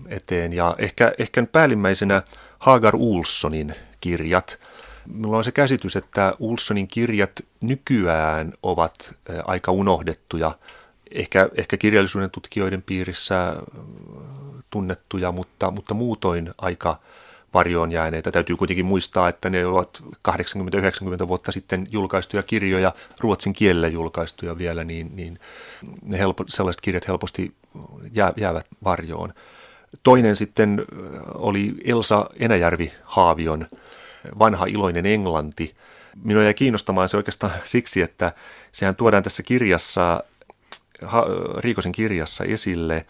eteen. 0.09 0.53
Ja 0.53 0.75
ehkä, 0.79 1.13
ehkä 1.19 1.47
päällimmäisenä 1.53 2.23
Hagar 2.59 2.97
Ulssonin 2.97 3.75
kirjat. 4.01 4.59
Minulla 5.07 5.37
on 5.37 5.45
se 5.45 5.53
käsitys, 5.53 5.97
että 5.97 6.35
Ulssonin 6.39 6.89
kirjat 6.89 7.41
nykyään 7.63 8.53
ovat 8.63 9.15
aika 9.45 9.73
unohdettuja, 9.73 10.59
ehkä, 11.15 11.49
ehkä 11.57 11.77
kirjallisuuden 11.77 12.31
tutkijoiden 12.31 12.83
piirissä 12.83 13.57
tunnettuja, 14.71 15.33
mutta, 15.33 15.71
mutta 15.71 15.95
muutoin 15.95 16.55
aika 16.59 17.01
varjoon 17.55 17.93
jääneitä. 17.93 18.31
Täytyy 18.31 18.57
kuitenkin 18.57 18.87
muistaa, 18.87 19.29
että 19.29 19.51
ne 19.51 19.67
ovat 19.67 20.03
80-90 21.25 21.29
vuotta 21.29 21.53
sitten 21.53 21.87
julkaistuja 21.91 22.43
kirjoja, 22.43 22.93
ruotsin 23.21 23.53
kielellä 23.53 23.89
julkaistuja 23.89 24.59
vielä, 24.59 24.85
niin, 24.85 25.17
niin 25.17 25.39
ne 26.03 26.19
helpo, 26.19 26.45
sellaiset 26.49 26.81
kirjat 26.81 27.09
helposti 27.09 27.55
jää, 28.13 28.33
jäävät 28.37 28.67
varjoon. 28.85 29.33
Toinen 30.03 30.37
sitten 30.37 30.85
oli 31.35 31.75
Elsa 31.85 32.31
Enäjärvi-Haavion 32.39 33.67
Vanha 34.39 34.67
iloinen 34.67 35.07
Englanti. 35.07 35.75
Minua 36.25 36.43
jäi 36.43 36.55
kiinnostamaan 36.55 37.09
se 37.09 37.17
oikeastaan 37.17 37.53
siksi, 37.65 38.03
että 38.03 38.33
sehän 38.73 38.97
tuodaan 38.97 39.23
tässä 39.23 39.43
kirjassa, 39.43 40.25
Riikosen 41.59 41.93
kirjassa 41.93 42.45
esille 42.45 43.03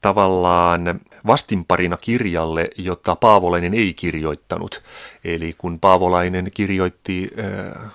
tavallaan 0.00 1.00
vastinparina 1.26 1.96
kirjalle, 1.96 2.70
jota 2.76 3.16
Paavolainen 3.16 3.74
ei 3.74 3.94
kirjoittanut. 3.94 4.82
Eli 5.24 5.54
kun 5.58 5.80
Paavolainen 5.80 6.50
kirjoitti 6.54 7.30
äh, 7.38 7.92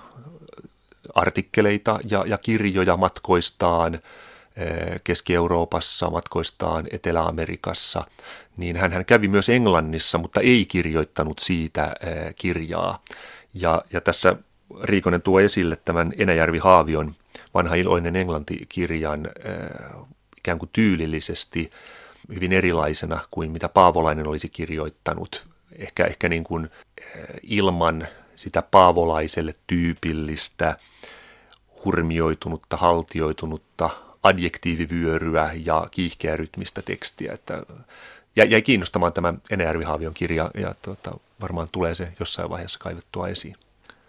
artikkeleita 1.14 1.98
ja, 2.10 2.24
ja 2.26 2.38
kirjoja 2.38 2.96
matkoistaan 2.96 3.94
äh, 3.94 4.00
Keski-Euroopassa, 5.04 6.10
matkoistaan 6.10 6.86
Etelä-Amerikassa, 6.90 8.04
niin 8.56 8.76
hän, 8.76 9.04
kävi 9.04 9.28
myös 9.28 9.48
Englannissa, 9.48 10.18
mutta 10.18 10.40
ei 10.40 10.66
kirjoittanut 10.66 11.38
siitä 11.38 11.82
äh, 11.82 11.92
kirjaa. 12.36 13.02
Ja, 13.54 13.84
ja 13.92 14.00
tässä 14.00 14.36
Riikonen 14.82 15.22
tuo 15.22 15.40
esille 15.40 15.76
tämän 15.84 16.12
Enäjärvi 16.18 16.58
Haavion 16.58 17.14
vanha 17.54 17.74
iloinen 17.74 18.16
englantikirjan 18.16 19.28
ikään 20.44 20.58
kuin 20.58 20.70
tyylillisesti 20.72 21.68
hyvin 22.34 22.52
erilaisena 22.52 23.20
kuin 23.30 23.50
mitä 23.50 23.68
Paavolainen 23.68 24.28
olisi 24.28 24.48
kirjoittanut. 24.48 25.46
Ehkä, 25.78 26.04
ehkä 26.04 26.28
niin 26.28 26.44
kuin 26.44 26.68
eh, 26.98 27.26
ilman 27.42 28.08
sitä 28.36 28.62
paavolaiselle 28.62 29.54
tyypillistä 29.66 30.76
hurmioitunutta, 31.84 32.76
haltioitunutta 32.76 33.90
adjektiivivyöryä 34.22 35.50
ja 35.64 35.86
kiihkeä 35.90 36.36
rytmistä 36.36 36.82
tekstiä. 36.82 37.32
Että 37.32 37.62
jäi 38.36 38.62
kiinnostamaan 38.62 39.12
tämä 39.12 39.34
Enäjärvi 39.50 39.84
Haavion 39.84 40.14
kirja 40.14 40.50
ja 40.54 40.74
tuota, 40.82 41.18
varmaan 41.40 41.68
tulee 41.72 41.94
se 41.94 42.12
jossain 42.20 42.50
vaiheessa 42.50 42.78
kaivettua 42.78 43.28
esiin. 43.28 43.56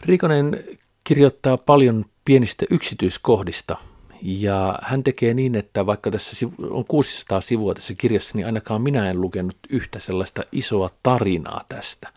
Rikonen 0.02 0.64
kirjoittaa 1.04 1.58
paljon 1.58 2.06
pienistä 2.26 2.66
yksityiskohdista 2.70 3.78
ja 4.28 4.80
hän 4.82 5.04
tekee 5.04 5.34
niin, 5.34 5.56
että 5.56 5.86
vaikka 5.86 6.12
tässä 6.12 6.48
on 6.70 6.86
600 6.86 7.42
sivua 7.42 7.74
tässä 7.74 7.94
kirjassa, 7.98 8.38
niin 8.38 8.46
ainakaan 8.46 8.82
minä 8.82 9.10
en 9.10 9.22
lukenut 9.22 9.58
yhtä 9.70 10.00
sellaista 10.00 10.44
isoa 10.52 10.90
tarinaa 11.04 11.66
tästä, 11.70 12.10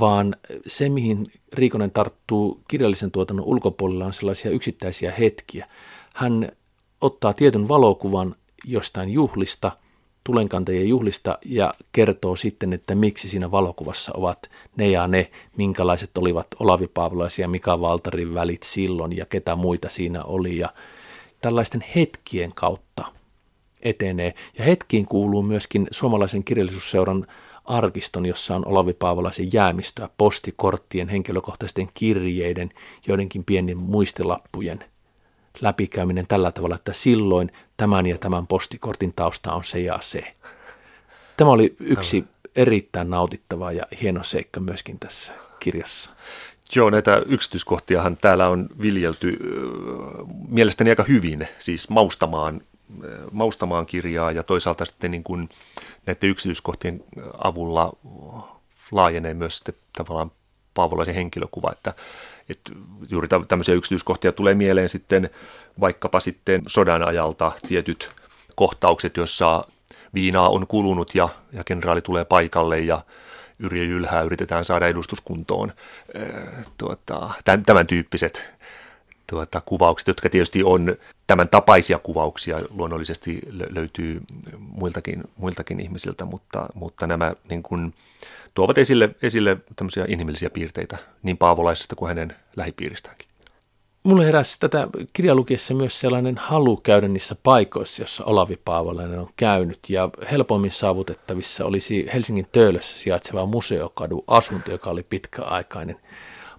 vaan 0.00 0.36
se, 0.66 0.88
mihin 0.88 1.26
Riikonen 1.52 1.90
tarttuu 1.90 2.60
kirjallisen 2.68 3.10
tuotannon 3.10 3.46
ulkopuolella, 3.46 4.06
on 4.06 4.12
sellaisia 4.12 4.50
yksittäisiä 4.50 5.12
hetkiä. 5.18 5.68
Hän 6.14 6.52
ottaa 7.00 7.32
tietyn 7.32 7.68
valokuvan 7.68 8.34
jostain 8.64 9.08
juhlista, 9.08 9.72
tulenkantajien 10.24 10.88
juhlista 10.88 11.38
ja 11.44 11.74
kertoo 11.92 12.36
sitten, 12.36 12.72
että 12.72 12.94
miksi 12.94 13.28
siinä 13.28 13.50
valokuvassa 13.50 14.12
ovat 14.14 14.50
ne 14.76 14.90
ja 14.90 15.06
ne, 15.06 15.30
minkälaiset 15.56 16.18
olivat 16.18 16.46
Olavi 16.58 16.86
Paavolaisia 16.86 17.48
Mika 17.48 17.80
Valtarin 17.80 18.34
välit 18.34 18.62
silloin 18.62 19.16
ja 19.16 19.26
ketä 19.26 19.56
muita 19.56 19.88
siinä 19.88 20.24
oli 20.24 20.58
ja 20.58 20.68
tällaisten 21.42 21.84
hetkien 21.94 22.52
kautta 22.54 23.04
etenee. 23.82 24.34
Ja 24.58 24.64
hetkiin 24.64 25.06
kuuluu 25.06 25.42
myöskin 25.42 25.88
suomalaisen 25.90 26.44
kirjallisuusseuran 26.44 27.26
arkiston, 27.64 28.26
jossa 28.26 28.56
on 28.56 28.66
Olavi 28.66 28.92
Paavolaisen 28.92 29.52
jäämistöä, 29.52 30.08
postikorttien, 30.18 31.08
henkilökohtaisten 31.08 31.88
kirjeiden, 31.94 32.70
joidenkin 33.06 33.44
pienien 33.44 33.82
muistilappujen 33.82 34.84
läpikäyminen 35.60 36.26
tällä 36.26 36.52
tavalla, 36.52 36.74
että 36.74 36.92
silloin 36.92 37.52
tämän 37.76 38.06
ja 38.06 38.18
tämän 38.18 38.46
postikortin 38.46 39.12
tausta 39.16 39.52
on 39.52 39.64
se 39.64 39.80
ja 39.80 39.98
se. 40.00 40.34
Tämä 41.36 41.50
oli 41.50 41.76
yksi 41.80 42.24
erittäin 42.56 43.10
nautittava 43.10 43.72
ja 43.72 43.86
hieno 44.02 44.22
seikka 44.22 44.60
myöskin 44.60 44.98
tässä 44.98 45.32
kirjassa. 45.60 46.10
Joo, 46.74 46.90
näitä 46.90 47.22
yksityiskohtiahan 47.26 48.16
täällä 48.16 48.48
on 48.48 48.68
viljelty 48.82 49.38
mielestäni 50.48 50.90
aika 50.90 51.04
hyvin, 51.08 51.48
siis 51.58 51.90
maustamaan, 51.90 52.60
maustamaan 53.32 53.86
kirjaa 53.86 54.32
ja 54.32 54.42
toisaalta 54.42 54.84
sitten 54.84 55.10
niin 55.10 55.24
kuin 55.24 55.48
näiden 56.06 56.30
yksityiskohtien 56.30 57.04
avulla 57.44 57.92
laajenee 58.90 59.34
myös 59.34 59.56
sitten 59.56 59.74
tavallaan 59.96 60.30
paavolaisen 60.74 61.14
henkilökuva, 61.14 61.72
että, 61.72 61.94
että 62.48 62.72
juuri 63.10 63.28
tämmöisiä 63.48 63.74
yksityiskohtia 63.74 64.32
tulee 64.32 64.54
mieleen 64.54 64.88
sitten 64.88 65.30
vaikkapa 65.80 66.20
sitten 66.20 66.62
sodan 66.66 67.02
ajalta 67.02 67.52
tietyt 67.68 68.10
kohtaukset, 68.54 69.16
joissa 69.16 69.64
viinaa 70.14 70.48
on 70.48 70.66
kulunut 70.66 71.14
ja, 71.14 71.28
ja 71.52 71.64
kenraali 71.64 72.00
tulee 72.00 72.24
paikalle 72.24 72.80
ja 72.80 73.00
Yrjö 73.62 73.84
Jylhää 73.84 74.22
yritetään 74.22 74.64
saada 74.64 74.88
edustuskuntoon. 74.88 75.72
Tuota, 76.78 77.30
tämän, 77.44 77.64
tämän 77.64 77.86
tyyppiset 77.86 78.52
tuota, 79.26 79.62
kuvaukset, 79.66 80.08
jotka 80.08 80.28
tietysti 80.28 80.64
on 80.64 80.96
tämän 81.26 81.48
tapaisia 81.48 81.98
kuvauksia 81.98 82.58
luonnollisesti 82.70 83.40
löytyy 83.70 84.20
muiltakin, 84.58 85.22
muiltakin 85.36 85.80
ihmisiltä, 85.80 86.24
mutta, 86.24 86.68
mutta 86.74 87.06
nämä 87.06 87.32
niin 87.48 87.62
kuin, 87.62 87.94
tuovat 88.54 88.78
esille, 88.78 89.10
esille 89.22 89.56
tämmöisiä 89.76 90.04
inhimillisiä 90.08 90.50
piirteitä 90.50 90.98
niin 91.22 91.38
Paavolaisesta 91.38 91.96
kuin 91.96 92.08
hänen 92.08 92.36
lähipiiristäänkin. 92.56 93.31
Mulle 94.04 94.26
heräsi 94.26 94.60
tätä 94.60 94.88
kirjalukiessa 95.12 95.74
myös 95.74 96.00
sellainen 96.00 96.36
halu 96.38 96.76
käydä 96.76 97.08
niissä 97.08 97.36
paikoissa, 97.42 98.02
jossa 98.02 98.24
Olavi 98.24 98.56
Paavolainen 98.64 99.18
on 99.18 99.28
käynyt. 99.36 99.78
Ja 99.88 100.10
helpommin 100.30 100.70
saavutettavissa 100.70 101.64
olisi 101.64 102.06
Helsingin 102.14 102.46
Töölössä 102.52 102.98
sijaitseva 102.98 103.46
museokadu 103.46 104.24
asunto, 104.26 104.70
joka 104.70 104.90
oli 104.90 105.02
pitkäaikainen 105.02 105.96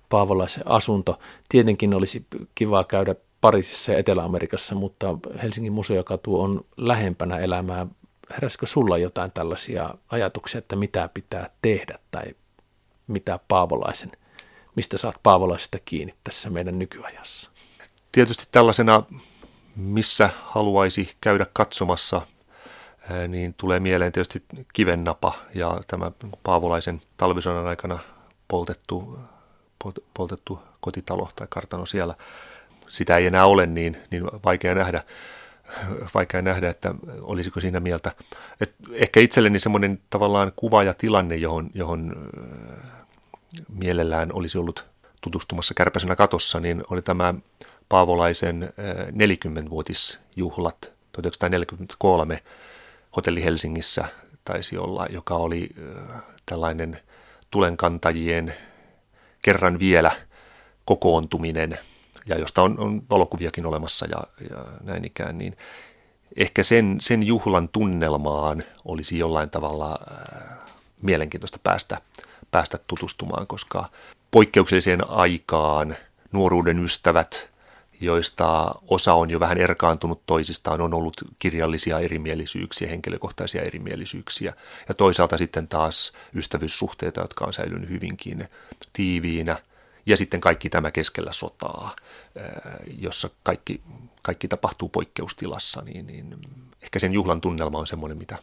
Paavolaisen 0.09 0.63
asunto. 0.67 1.19
Tietenkin 1.49 1.93
olisi 1.93 2.25
kiva 2.55 2.83
käydä 2.83 3.15
Pariisissa 3.41 3.91
ja 3.91 3.97
Etelä-Amerikassa, 3.97 4.75
mutta 4.75 5.17
Helsingin 5.43 5.73
museokatu 5.73 6.41
on 6.41 6.65
lähempänä 6.77 7.37
elämää. 7.37 7.87
Heräskö 8.31 8.65
sulla 8.65 8.97
jotain 8.97 9.31
tällaisia 9.31 9.89
ajatuksia, 10.09 10.59
että 10.59 10.75
mitä 10.75 11.09
pitää 11.13 11.49
tehdä 11.61 11.99
tai 12.11 12.23
mitä 13.07 13.39
Paavolaisen– 13.47 14.11
mistä 14.75 14.97
saat 14.97 15.15
Paavolaisesta 15.23 15.77
kiinni 15.85 16.13
tässä 16.23 16.49
meidän 16.49 16.79
nykyajassa? 16.79 17.49
Tietysti 18.11 18.47
tällaisena, 18.51 19.03
missä 19.75 20.29
haluaisi 20.43 21.15
käydä 21.21 21.45
katsomassa, 21.53 22.21
niin 23.27 23.53
tulee 23.53 23.79
mieleen 23.79 24.11
tietysti 24.11 24.43
kivennapa 24.73 25.33
ja 25.53 25.81
tämä 25.87 26.11
Paavolaisen 26.43 27.01
talvisodan 27.17 27.67
aikana 27.67 27.99
poltettu, 28.47 29.19
poltettu 30.13 30.59
kotitalo 30.79 31.29
tai 31.35 31.47
kartano 31.49 31.85
siellä. 31.85 32.15
Sitä 32.89 33.17
ei 33.17 33.25
enää 33.25 33.45
ole 33.45 33.65
niin, 33.65 33.97
niin 34.11 34.23
vaikea 34.45 34.75
nähdä. 34.75 35.03
vaikea 36.13 36.41
nähdä, 36.41 36.69
että 36.69 36.95
olisiko 37.21 37.59
siinä 37.59 37.79
mieltä. 37.79 38.11
Et 38.61 38.75
ehkä 38.91 39.19
itselleni 39.19 39.59
semmoinen 39.59 40.01
tavallaan 40.09 40.51
kuva 40.55 40.83
ja 40.83 40.93
tilanne, 40.93 41.35
johon, 41.35 41.69
johon 41.73 42.29
mielellään 43.69 44.33
olisi 44.33 44.57
ollut 44.57 44.85
tutustumassa 45.21 45.73
kärpäsenä 45.73 46.15
katossa, 46.15 46.59
niin 46.59 46.83
oli 46.89 47.01
tämä 47.01 47.33
Paavolaisen 47.89 48.73
40-vuotisjuhlat 49.11 50.91
1943 51.11 52.43
hotelli 53.15 53.43
Helsingissä 53.43 54.05
taisi 54.43 54.77
olla, 54.77 55.07
joka 55.09 55.35
oli 55.35 55.69
tällainen 56.45 56.99
tulenkantajien 57.51 58.53
kerran 59.41 59.79
vielä 59.79 60.11
kokoontuminen, 60.85 61.77
ja 62.25 62.37
josta 62.37 62.61
on, 62.61 62.79
on 62.79 63.03
valokuviakin 63.09 63.65
olemassa 63.65 64.05
ja, 64.05 64.23
ja 64.49 64.65
näin 64.81 65.05
ikään, 65.05 65.37
niin 65.37 65.55
ehkä 66.35 66.63
sen, 66.63 66.97
sen 66.99 67.23
juhlan 67.23 67.69
tunnelmaan 67.69 68.63
olisi 68.85 69.19
jollain 69.19 69.49
tavalla 69.49 69.99
äh, 70.11 70.57
mielenkiintoista 71.01 71.59
päästä, 71.63 72.01
päästä 72.53 72.79
tutustumaan, 72.87 73.47
koska 73.47 73.89
poikkeukselliseen 74.31 75.09
aikaan 75.09 75.97
nuoruuden 76.31 76.83
ystävät, 76.83 77.49
joista 78.01 78.75
osa 78.87 79.13
on 79.13 79.29
jo 79.29 79.39
vähän 79.39 79.57
erkaantunut 79.57 80.21
toisistaan, 80.25 80.81
on 80.81 80.93
ollut 80.93 81.15
kirjallisia 81.39 81.99
erimielisyyksiä, 81.99 82.89
henkilökohtaisia 82.89 83.61
erimielisyyksiä, 83.61 84.53
ja 84.87 84.93
toisaalta 84.93 85.37
sitten 85.37 85.67
taas 85.67 86.13
ystävyyssuhteita, 86.35 87.21
jotka 87.21 87.45
on 87.45 87.53
säilynyt 87.53 87.89
hyvinkin 87.89 88.47
tiiviinä– 88.93 89.55
ja 90.05 90.17
sitten 90.17 90.41
kaikki 90.41 90.69
tämä 90.69 90.91
keskellä 90.91 91.31
sotaa, 91.31 91.95
jossa 92.99 93.29
kaikki, 93.43 93.81
kaikki 94.21 94.47
tapahtuu 94.47 94.89
poikkeustilassa, 94.89 95.81
niin, 95.81 96.07
niin 96.07 96.35
ehkä 96.81 96.99
sen 96.99 97.13
juhlan 97.13 97.41
tunnelma 97.41 97.79
on 97.79 97.87
semmoinen, 97.87 98.17
mitä 98.17 98.37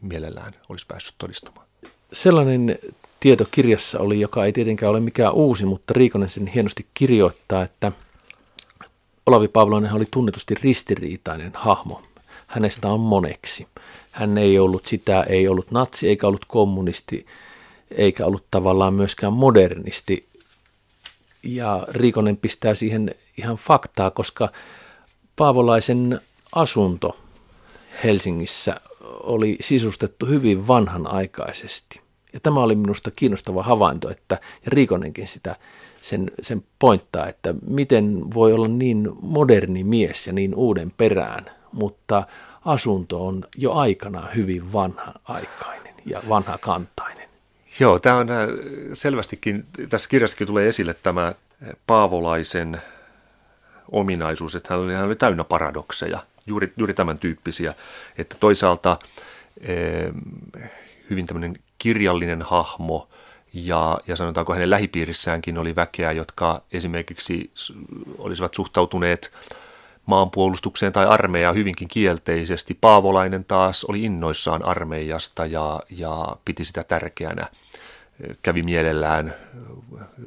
mielellään 0.00 0.52
olisi 0.68 0.86
päässyt 0.86 1.14
todistamaan. 1.18 1.66
Sellainen 2.12 2.78
tieto 3.20 3.46
kirjassa 3.50 3.98
oli, 3.98 4.20
joka 4.20 4.44
ei 4.44 4.52
tietenkään 4.52 4.90
ole 4.90 5.00
mikään 5.00 5.34
uusi, 5.34 5.64
mutta 5.64 5.94
Riikonen 5.94 6.28
sen 6.28 6.46
hienosti 6.46 6.86
kirjoittaa, 6.94 7.62
että 7.62 7.92
Olavi 9.26 9.48
Pavlonen 9.48 9.92
oli 9.92 10.06
tunnetusti 10.10 10.54
ristiriitainen 10.54 11.52
hahmo. 11.54 12.02
Hänestä 12.46 12.88
on 12.88 13.00
moneksi. 13.00 13.66
Hän 14.10 14.38
ei 14.38 14.58
ollut 14.58 14.86
sitä, 14.86 15.22
ei 15.22 15.48
ollut 15.48 15.70
natsi, 15.70 16.08
eikä 16.08 16.26
ollut 16.26 16.44
kommunisti, 16.44 17.26
eikä 17.90 18.26
ollut 18.26 18.44
tavallaan 18.50 18.94
myöskään 18.94 19.32
modernisti, 19.32 20.30
ja 21.42 21.86
Riikonen 21.88 22.36
pistää 22.36 22.74
siihen 22.74 23.14
ihan 23.38 23.56
faktaa, 23.56 24.10
koska 24.10 24.48
Paavolaisen 25.36 26.20
asunto 26.54 27.16
Helsingissä 28.04 28.80
oli 29.22 29.56
sisustettu 29.60 30.26
hyvin 30.26 30.66
vanhanaikaisesti. 30.66 32.00
Ja 32.32 32.40
tämä 32.40 32.60
oli 32.60 32.74
minusta 32.74 33.10
kiinnostava 33.10 33.62
havainto, 33.62 34.10
että 34.10 34.34
ja 34.34 34.66
Riikonenkin 34.66 35.28
sitä 35.28 35.56
sen, 36.02 36.30
sen 36.42 36.64
pointtaa, 36.78 37.26
että 37.26 37.54
miten 37.66 38.34
voi 38.34 38.52
olla 38.52 38.68
niin 38.68 39.10
moderni 39.22 39.84
mies 39.84 40.26
ja 40.26 40.32
niin 40.32 40.54
uuden 40.54 40.92
perään, 40.96 41.46
mutta 41.72 42.22
asunto 42.64 43.26
on 43.26 43.44
jo 43.56 43.72
aikana 43.72 44.28
hyvin 44.36 44.72
vanha-aikainen 44.72 45.94
ja 46.06 46.22
vanhakantainen. 46.28 47.28
Joo, 47.80 47.98
tämä 47.98 48.16
on 48.16 48.30
äh, 48.30 48.48
selvästikin, 48.92 49.66
tässä 49.88 50.08
kirjassakin 50.08 50.46
tulee 50.46 50.68
esille 50.68 50.94
tämä 50.94 51.26
äh, 51.26 51.34
Paavolaisen 51.86 52.82
ominaisuus, 53.92 54.54
että 54.54 54.74
hän 54.74 54.82
oli, 54.82 54.94
hän 54.94 55.06
oli 55.06 55.16
täynnä 55.16 55.44
paradokseja, 55.44 56.18
juuri, 56.46 56.72
juuri 56.76 56.94
tämän 56.94 57.18
tyyppisiä, 57.18 57.74
että 58.18 58.36
toisaalta 58.40 58.98
eh, 59.60 60.10
hyvin 61.10 61.26
tämmöinen 61.26 61.56
kirjallinen 61.80 62.42
hahmo 62.42 63.08
ja, 63.52 64.00
ja 64.06 64.16
sanotaanko 64.16 64.54
hänen 64.54 64.70
lähipiirissäänkin 64.70 65.58
oli 65.58 65.76
väkeä, 65.76 66.12
jotka 66.12 66.62
esimerkiksi 66.72 67.50
olisivat 68.18 68.54
suhtautuneet 68.54 69.32
maanpuolustukseen 70.06 70.92
tai 70.92 71.06
armeijaan 71.06 71.54
hyvinkin 71.54 71.88
kielteisesti. 71.88 72.78
Paavolainen 72.80 73.44
taas 73.44 73.84
oli 73.84 74.04
innoissaan 74.04 74.64
armeijasta 74.64 75.46
ja, 75.46 75.80
ja 75.90 76.36
piti 76.44 76.64
sitä 76.64 76.84
tärkeänä. 76.84 77.46
Kävi 78.42 78.62
mielellään, 78.62 79.34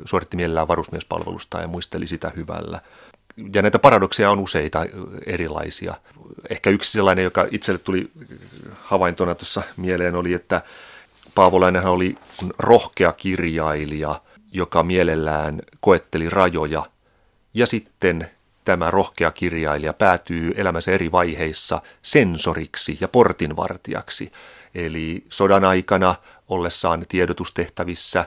suoritti 0.05 0.37
mielellään 0.37 0.67
varusmiespalvelusta 0.67 1.61
ja 1.61 1.67
muisteli 1.67 2.07
sitä 2.07 2.31
hyvällä. 2.35 2.81
Ja 3.53 3.61
näitä 3.61 3.79
paradokseja 3.79 4.31
on 4.31 4.39
useita 4.39 4.85
erilaisia. 5.25 5.95
Ehkä 6.49 6.69
yksi 6.69 6.91
sellainen, 6.91 7.23
joka 7.23 7.47
itselle 7.51 7.79
tuli 7.79 8.11
havaintona 8.81 9.35
tuossa 9.35 9.61
mieleen, 9.77 10.15
oli, 10.15 10.33
että 10.33 10.61
Paavolainenhan 11.35 11.93
oli 11.93 12.17
rohkea 12.59 13.11
kirjailija, 13.11 14.21
joka 14.51 14.83
mielellään 14.83 15.61
koetteli 15.79 16.29
rajoja 16.29 16.85
ja 17.53 17.67
sitten 17.67 18.29
tämä 18.65 18.91
rohkea 18.91 19.31
kirjailija 19.31 19.93
päätyy 19.93 20.53
elämänsä 20.55 20.91
eri 20.91 21.11
vaiheissa 21.11 21.81
sensoriksi 22.01 22.97
ja 23.01 23.07
portinvartijaksi. 23.07 24.31
Eli 24.75 25.25
sodan 25.29 25.63
aikana 25.65 26.15
ollessaan 26.47 27.05
tiedotustehtävissä 27.09 28.25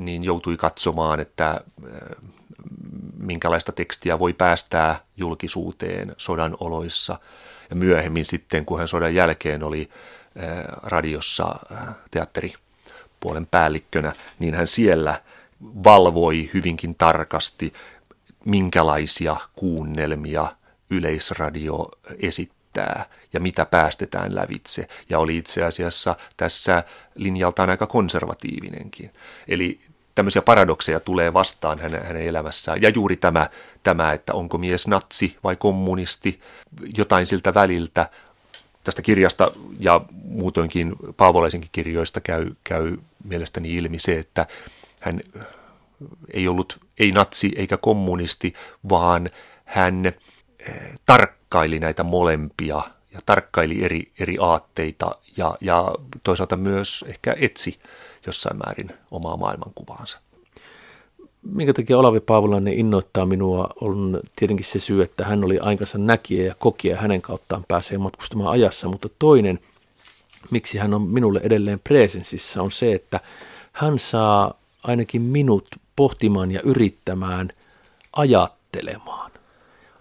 niin 0.00 0.24
joutui 0.24 0.56
katsomaan, 0.56 1.20
että 1.20 1.48
äh, 1.50 1.60
minkälaista 3.18 3.72
tekstiä 3.72 4.18
voi 4.18 4.32
päästää 4.32 5.00
julkisuuteen 5.16 6.14
sodan 6.18 6.56
oloissa. 6.60 7.18
Ja 7.70 7.76
myöhemmin 7.76 8.24
sitten, 8.24 8.64
kun 8.64 8.78
hän 8.78 8.88
sodan 8.88 9.14
jälkeen 9.14 9.62
oli 9.62 9.90
radiossa 10.82 11.54
äh, 11.72 11.94
teatteripuolen 12.10 13.46
päällikkönä, 13.50 14.12
niin 14.38 14.54
hän 14.54 14.66
siellä 14.66 15.20
valvoi 15.62 16.50
hyvinkin 16.54 16.94
tarkasti 16.94 17.72
minkälaisia 18.46 19.36
kuunnelmia 19.54 20.46
yleisradio 20.90 21.88
esittää 22.22 23.04
ja 23.32 23.40
mitä 23.40 23.64
päästetään 23.64 24.34
lävitse. 24.34 24.88
Ja 25.08 25.18
oli 25.18 25.36
itse 25.36 25.64
asiassa 25.64 26.16
tässä 26.36 26.82
linjaltaan 27.14 27.70
aika 27.70 27.86
konservatiivinenkin. 27.86 29.10
Eli 29.48 29.80
tämmöisiä 30.14 30.42
paradokseja 30.42 31.00
tulee 31.00 31.32
vastaan 31.32 31.78
hänen, 31.78 32.06
hänen 32.06 32.22
elämässään. 32.22 32.82
Ja 32.82 32.88
juuri 32.88 33.16
tämä, 33.16 33.50
tämä, 33.82 34.12
että 34.12 34.34
onko 34.34 34.58
mies 34.58 34.86
natsi 34.86 35.36
vai 35.44 35.56
kommunisti, 35.56 36.40
jotain 36.96 37.26
siltä 37.26 37.54
väliltä. 37.54 38.10
Tästä 38.84 39.02
kirjasta 39.02 39.50
ja 39.78 40.00
muutoinkin 40.24 40.92
Paavolaisenkin 41.16 41.70
kirjoista 41.72 42.20
käy, 42.20 42.50
käy 42.64 42.96
mielestäni 43.24 43.76
ilmi 43.76 43.98
se, 43.98 44.18
että 44.18 44.46
hän 45.00 45.20
ei 46.32 46.48
ollut 46.48 46.78
ei 46.98 47.12
natsi 47.12 47.52
eikä 47.56 47.76
kommunisti, 47.76 48.54
vaan 48.88 49.28
hän 49.64 50.06
eh, 50.06 50.14
tarkkaili 51.06 51.78
näitä 51.78 52.02
molempia 52.02 52.82
ja 53.12 53.20
tarkkaili 53.26 53.84
eri, 53.84 54.12
eri 54.18 54.36
aatteita 54.40 55.16
ja, 55.36 55.56
ja 55.60 55.94
toisaalta 56.22 56.56
myös 56.56 57.04
ehkä 57.08 57.36
etsi 57.40 57.78
jossain 58.26 58.56
määrin 58.56 58.90
omaa 59.10 59.36
maailmankuvaansa. 59.36 60.18
Minkä 61.42 61.72
takia 61.72 61.98
Olavi 61.98 62.20
Paavolainen 62.20 62.74
innoittaa 62.74 63.26
minua 63.26 63.68
on 63.80 64.20
tietenkin 64.36 64.66
se 64.66 64.78
syy, 64.78 65.02
että 65.02 65.24
hän 65.24 65.44
oli 65.44 65.58
aikansa 65.58 65.98
näkijä 65.98 66.46
ja 66.46 66.54
kokija 66.58 66.94
ja 66.94 67.00
hänen 67.00 67.22
kauttaan 67.22 67.64
pääsee 67.68 67.98
matkustamaan 67.98 68.50
ajassa, 68.50 68.88
mutta 68.88 69.08
toinen, 69.18 69.58
miksi 70.50 70.78
hän 70.78 70.94
on 70.94 71.02
minulle 71.02 71.40
edelleen 71.42 71.80
presensissä, 71.80 72.62
on 72.62 72.70
se, 72.70 72.92
että 72.92 73.20
hän 73.72 73.98
saa 73.98 74.54
ainakin 74.84 75.22
minut 75.22 75.66
pohtimaan 75.96 76.50
ja 76.50 76.60
yrittämään 76.64 77.48
ajattelemaan. 78.12 79.30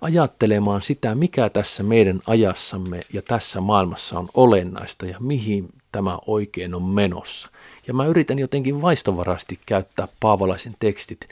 Ajattelemaan 0.01 0.81
sitä, 0.81 1.15
mikä 1.15 1.49
tässä 1.49 1.83
meidän 1.83 2.21
ajassamme 2.27 3.01
ja 3.13 3.21
tässä 3.21 3.61
maailmassa 3.61 4.19
on 4.19 4.29
olennaista 4.33 5.05
ja 5.05 5.17
mihin 5.19 5.69
tämä 5.91 6.17
oikein 6.27 6.75
on 6.75 6.83
menossa. 6.83 7.49
Ja 7.89 7.93
mä 7.93 8.05
yritän 8.05 8.39
jotenkin 8.39 8.81
vaistovarasti 8.81 9.59
käyttää 9.65 10.07
Paavalaisen 10.19 10.73
tekstit 10.79 11.29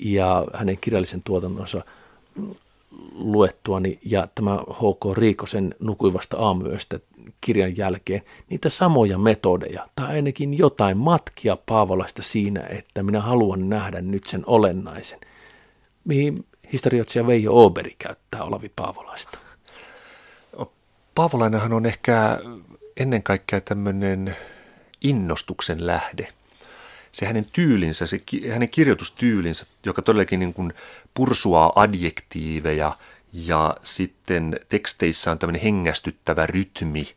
ja 0.00 0.44
hänen 0.54 0.78
kirjallisen 0.80 1.22
tuotannonsa 1.22 1.84
luettuani 3.12 3.98
ja 4.04 4.28
tämä 4.34 4.56
H.K. 4.56 5.16
Riikosen 5.16 5.74
nukuivasta 5.80 6.36
aamuyöstä 6.36 7.00
kirjan 7.40 7.76
jälkeen 7.76 8.22
niitä 8.50 8.68
samoja 8.68 9.18
metodeja 9.18 9.88
tai 9.96 10.06
ainakin 10.06 10.58
jotain 10.58 10.96
matkia 10.96 11.56
Paavolasta 11.66 12.22
siinä, 12.22 12.60
että 12.60 13.02
minä 13.02 13.20
haluan 13.20 13.68
nähdä 13.68 14.00
nyt 14.00 14.26
sen 14.26 14.42
olennaisen, 14.46 15.20
mihin 16.04 16.46
historioitsija 16.72 17.26
Veijo 17.26 17.64
Oberi 17.64 17.94
käyttää 17.98 18.42
Olavi 18.42 18.70
Paavolaista. 18.76 19.38
Paavolainenhan 21.14 21.72
on 21.72 21.86
ehkä 21.86 22.38
ennen 22.96 23.22
kaikkea 23.22 23.60
tämmöinen 23.60 24.36
innostuksen 25.00 25.86
lähde. 25.86 26.32
Se 27.12 27.26
hänen 27.26 27.46
tyylinsä, 27.52 28.06
se 28.06 28.20
hänen 28.52 28.70
kirjoitustyylinsä, 28.70 29.66
joka 29.84 30.02
todellakin 30.02 30.40
niin 30.40 30.54
kuin 30.54 30.72
pursuaa 31.14 31.72
adjektiiveja 31.76 32.96
Ja 33.32 33.76
sitten 33.82 34.60
teksteissä 34.68 35.30
on 35.30 35.38
tämmöinen 35.38 35.62
hengästyttävä 35.62 36.46
rytmi 36.46 37.08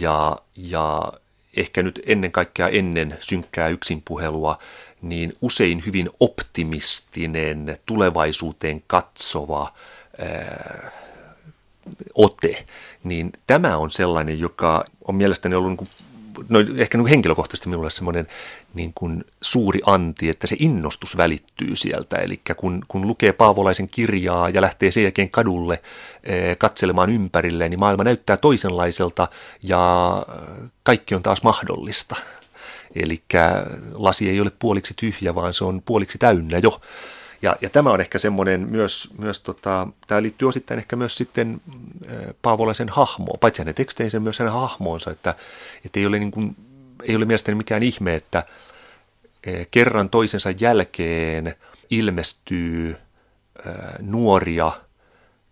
ja, 0.00 0.36
ja 0.56 1.12
ehkä 1.56 1.82
nyt 1.82 2.00
ennen 2.06 2.32
kaikkea 2.32 2.68
ennen 2.68 3.18
synkkää 3.20 3.68
yksinpuhelua, 3.68 4.58
niin 5.02 5.36
usein 5.40 5.82
hyvin 5.86 6.10
optimistinen, 6.20 7.76
tulevaisuuteen 7.86 8.82
katsova 8.86 9.72
ää, 10.18 10.90
ote, 12.14 12.66
niin 13.04 13.32
tämä 13.46 13.76
on 13.76 13.90
sellainen, 13.90 14.40
joka 14.40 14.84
on 15.08 15.14
mielestäni 15.14 15.54
ollut 15.54 15.80
niin 15.80 15.90
no, 16.48 16.58
ehkä 16.76 16.98
niin 16.98 17.06
henkilökohtaisesti 17.06 17.68
minulle 17.68 17.90
semmoinen 17.90 18.26
niin 18.74 18.92
kuin 18.94 19.24
suuri 19.42 19.80
anti, 19.86 20.28
että 20.28 20.46
se 20.46 20.56
innostus 20.58 21.16
välittyy 21.16 21.76
sieltä. 21.76 22.16
Eli 22.16 22.40
kun, 22.56 22.82
kun 22.88 23.06
lukee 23.06 23.32
Paavolaisen 23.32 23.88
kirjaa 23.90 24.48
ja 24.48 24.60
lähtee 24.60 24.90
sen 24.90 25.02
jälkeen 25.02 25.30
kadulle 25.30 25.82
e, 26.24 26.54
katselemaan 26.54 27.10
ympärilleen, 27.10 27.70
niin 27.70 27.80
maailma 27.80 28.04
näyttää 28.04 28.36
toisenlaiselta 28.36 29.28
ja 29.64 30.12
kaikki 30.82 31.14
on 31.14 31.22
taas 31.22 31.42
mahdollista. 31.42 32.16
Eli 32.94 33.22
lasi 33.92 34.28
ei 34.28 34.40
ole 34.40 34.52
puoliksi 34.58 34.94
tyhjä, 34.96 35.34
vaan 35.34 35.54
se 35.54 35.64
on 35.64 35.82
puoliksi 35.84 36.18
täynnä 36.18 36.58
jo. 36.58 36.80
Ja, 37.42 37.56
ja 37.60 37.70
tämä 37.70 37.90
on 37.90 38.00
ehkä 38.00 38.18
semmoinen 38.18 38.60
myös, 38.70 39.08
myös 39.18 39.40
tota, 39.40 39.86
tämä 40.06 40.22
liittyy 40.22 40.48
osittain 40.48 40.78
ehkä 40.78 40.96
myös 40.96 41.16
sitten 41.16 41.60
Paavolaisen 42.42 42.88
hahmoon, 42.88 43.38
paitsi 43.38 43.62
hänen 43.62 43.74
teksteinsä, 43.74 44.20
myös 44.20 44.38
hänen 44.38 44.52
hahmoonsa, 44.52 45.10
että, 45.10 45.34
että 45.84 46.00
ei, 46.00 46.06
ole 46.06 46.18
niin 46.18 46.30
kuin, 46.30 46.56
ei 47.02 47.16
ole 47.16 47.24
mielestäni 47.24 47.54
mikään 47.54 47.82
ihme, 47.82 48.14
että 48.14 48.42
kerran 49.70 50.10
toisensa 50.10 50.50
jälkeen 50.50 51.54
ilmestyy 51.90 52.96
nuoria, 54.00 54.72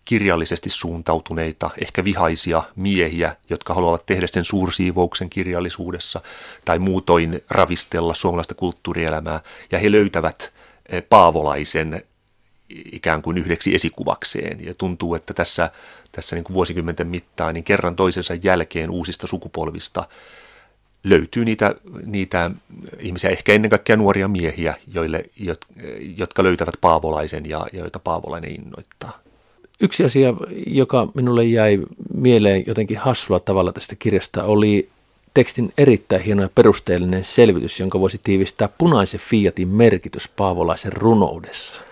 kirjallisesti 0.04 0.70
suuntautuneita, 0.70 1.70
ehkä 1.80 2.04
vihaisia 2.04 2.62
miehiä, 2.76 3.36
jotka 3.50 3.74
haluavat 3.74 4.06
tehdä 4.06 4.26
sen 4.26 4.44
suursiivouksen 4.44 5.30
kirjallisuudessa 5.30 6.20
tai 6.64 6.78
muutoin 6.78 7.44
ravistella 7.50 8.14
suomalaista 8.14 8.54
kulttuurielämää, 8.54 9.40
ja 9.72 9.78
he 9.78 9.92
löytävät 9.92 10.52
paavolaisen 11.08 12.02
ikään 12.92 13.22
kuin 13.22 13.38
yhdeksi 13.38 13.74
esikuvakseen. 13.74 14.64
Ja 14.64 14.74
tuntuu, 14.74 15.14
että 15.14 15.34
tässä, 15.34 15.70
tässä 16.12 16.36
niin 16.36 16.44
kuin 16.44 16.54
vuosikymmenten 16.54 17.06
mittaan 17.06 17.54
niin 17.54 17.64
kerran 17.64 17.96
toisensa 17.96 18.34
jälkeen 18.34 18.90
uusista 18.90 19.26
sukupolvista 19.26 20.08
löytyy 21.04 21.44
niitä, 21.44 21.74
niitä 22.06 22.50
ihmisiä, 22.98 23.30
ehkä 23.30 23.52
ennen 23.52 23.70
kaikkea 23.70 23.96
nuoria 23.96 24.28
miehiä, 24.28 24.74
joille, 24.94 25.24
jotka 26.16 26.42
löytävät 26.42 26.74
paavolaisen 26.80 27.48
ja, 27.48 27.66
ja 27.72 27.78
joita 27.78 27.98
paavolainen 27.98 28.52
innoittaa. 28.52 29.20
Yksi 29.80 30.04
asia, 30.04 30.34
joka 30.66 31.08
minulle 31.14 31.44
jäi 31.44 31.78
mieleen 32.14 32.64
jotenkin 32.66 32.98
hassulla 32.98 33.40
tavalla 33.40 33.72
tästä 33.72 33.96
kirjasta, 33.98 34.44
oli 34.44 34.88
tekstin 35.34 35.72
erittäin 35.78 36.22
hieno 36.22 36.42
ja 36.42 36.48
perusteellinen 36.54 37.24
selvitys, 37.24 37.80
jonka 37.80 38.00
voisi 38.00 38.20
tiivistää 38.22 38.68
punaisen 38.78 39.20
Fiatin 39.20 39.68
merkitys 39.68 40.28
paavolaisen 40.28 40.92
runoudessa. 40.92 41.82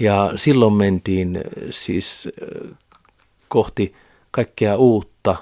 Ja 0.00 0.32
silloin 0.36 0.74
mentiin 0.74 1.36
äh, 1.36 1.42
siis 1.70 2.28
äh, 2.42 2.76
kohti 3.48 3.94
kaikkea 4.30 4.76
uutta, 4.76 5.36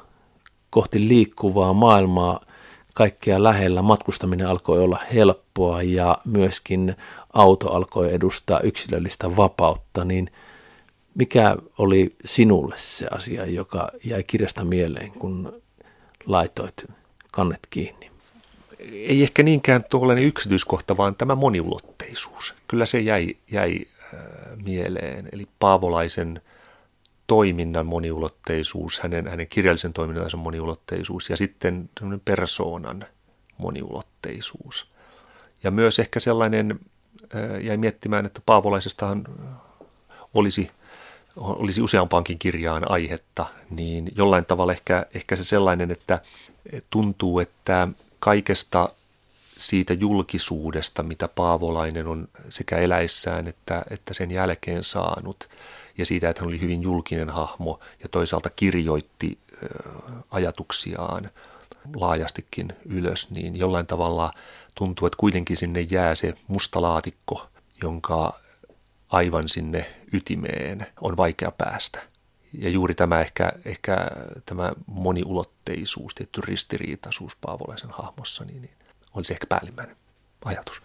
kohti 0.70 1.08
liikkuvaa 1.08 1.72
maailmaa, 1.72 2.40
kaikkea 2.94 3.42
lähellä. 3.42 3.82
Matkustaminen 3.82 4.46
alkoi 4.46 4.84
olla 4.84 4.98
helppoa 5.14 5.82
ja 5.82 6.18
myöskin 6.24 6.96
auto 7.32 7.70
alkoi 7.70 8.14
edustaa 8.14 8.60
yksilöllistä 8.60 9.36
vapautta, 9.36 10.04
niin 10.04 10.30
mikä 11.14 11.56
oli 11.78 12.16
sinulle 12.24 12.74
se 12.78 13.06
asia, 13.10 13.46
joka 13.46 13.90
jäi 14.04 14.22
kirjasta 14.22 14.64
mieleen, 14.64 15.10
kun 15.12 15.62
laitoit 16.26 16.84
kannet 17.34 17.66
kiinni? 17.70 18.10
Ei 18.92 19.22
ehkä 19.22 19.42
niinkään 19.42 19.84
tuollainen 19.90 20.24
yksityiskohta, 20.24 20.96
vaan 20.96 21.14
tämä 21.14 21.34
moniulotteisuus. 21.34 22.54
Kyllä 22.68 22.86
se 22.86 23.00
jäi, 23.00 23.36
jäi 23.50 23.80
äh, 24.14 24.20
mieleen. 24.64 25.28
Eli 25.32 25.48
Paavolaisen 25.58 26.40
toiminnan 27.26 27.86
moniulotteisuus, 27.86 29.00
hänen, 29.00 29.28
hänen 29.28 29.48
kirjallisen 29.48 29.92
toiminnansa 29.92 30.36
moniulotteisuus 30.36 31.30
ja 31.30 31.36
sitten 31.36 31.90
persoonan 32.24 33.06
moniulotteisuus. 33.58 34.90
Ja 35.62 35.70
myös 35.70 35.98
ehkä 35.98 36.20
sellainen, 36.20 36.80
äh, 37.34 37.64
jäi 37.64 37.76
miettimään, 37.76 38.26
että 38.26 38.40
Paavolaisestahan 38.46 39.24
olisi, 40.34 40.70
olisi 41.36 41.82
useampaankin 41.82 42.38
kirjaan 42.38 42.90
aihetta, 42.90 43.46
niin 43.70 44.12
jollain 44.16 44.44
tavalla 44.44 44.72
ehkä, 44.72 45.06
ehkä 45.14 45.36
se 45.36 45.44
sellainen, 45.44 45.90
että 45.90 46.20
tuntuu, 46.90 47.38
että 47.38 47.88
kaikesta 48.18 48.88
siitä 49.58 49.94
julkisuudesta, 49.94 51.02
mitä 51.02 51.28
Paavolainen 51.28 52.06
on 52.06 52.28
sekä 52.48 52.76
eläissään 52.76 53.48
että, 53.48 53.82
että 53.90 54.14
sen 54.14 54.30
jälkeen 54.30 54.84
saanut, 54.84 55.48
ja 55.98 56.06
siitä, 56.06 56.28
että 56.28 56.42
hän 56.42 56.48
oli 56.48 56.60
hyvin 56.60 56.82
julkinen 56.82 57.30
hahmo 57.30 57.80
ja 58.02 58.08
toisaalta 58.08 58.50
kirjoitti 58.50 59.38
ajatuksiaan 60.30 61.30
laajastikin 61.94 62.68
ylös, 62.84 63.30
niin 63.30 63.56
jollain 63.56 63.86
tavalla 63.86 64.30
tuntuu, 64.74 65.06
että 65.06 65.16
kuitenkin 65.16 65.56
sinne 65.56 65.80
jää 65.80 66.14
se 66.14 66.34
musta 66.48 66.82
laatikko, 66.82 67.46
jonka 67.82 68.40
aivan 69.08 69.48
sinne 69.48 69.94
ytimeen 70.14 70.86
on 71.00 71.16
vaikea 71.16 71.50
päästä 71.50 72.02
ja 72.58 72.68
juuri 72.68 72.94
tämä 72.94 73.20
ehkä, 73.20 73.52
ehkä 73.64 73.96
tämä 74.46 74.72
moniulotteisuus, 74.86 76.14
tietty 76.14 76.40
ristiriitaisuus 76.40 77.36
Paavolaisen 77.40 77.90
hahmossa, 77.90 78.44
niin, 78.44 78.62
niin 78.62 78.74
olisi 79.14 79.32
ehkä 79.32 79.46
päällimmäinen 79.46 79.96
ajatus. 80.44 80.82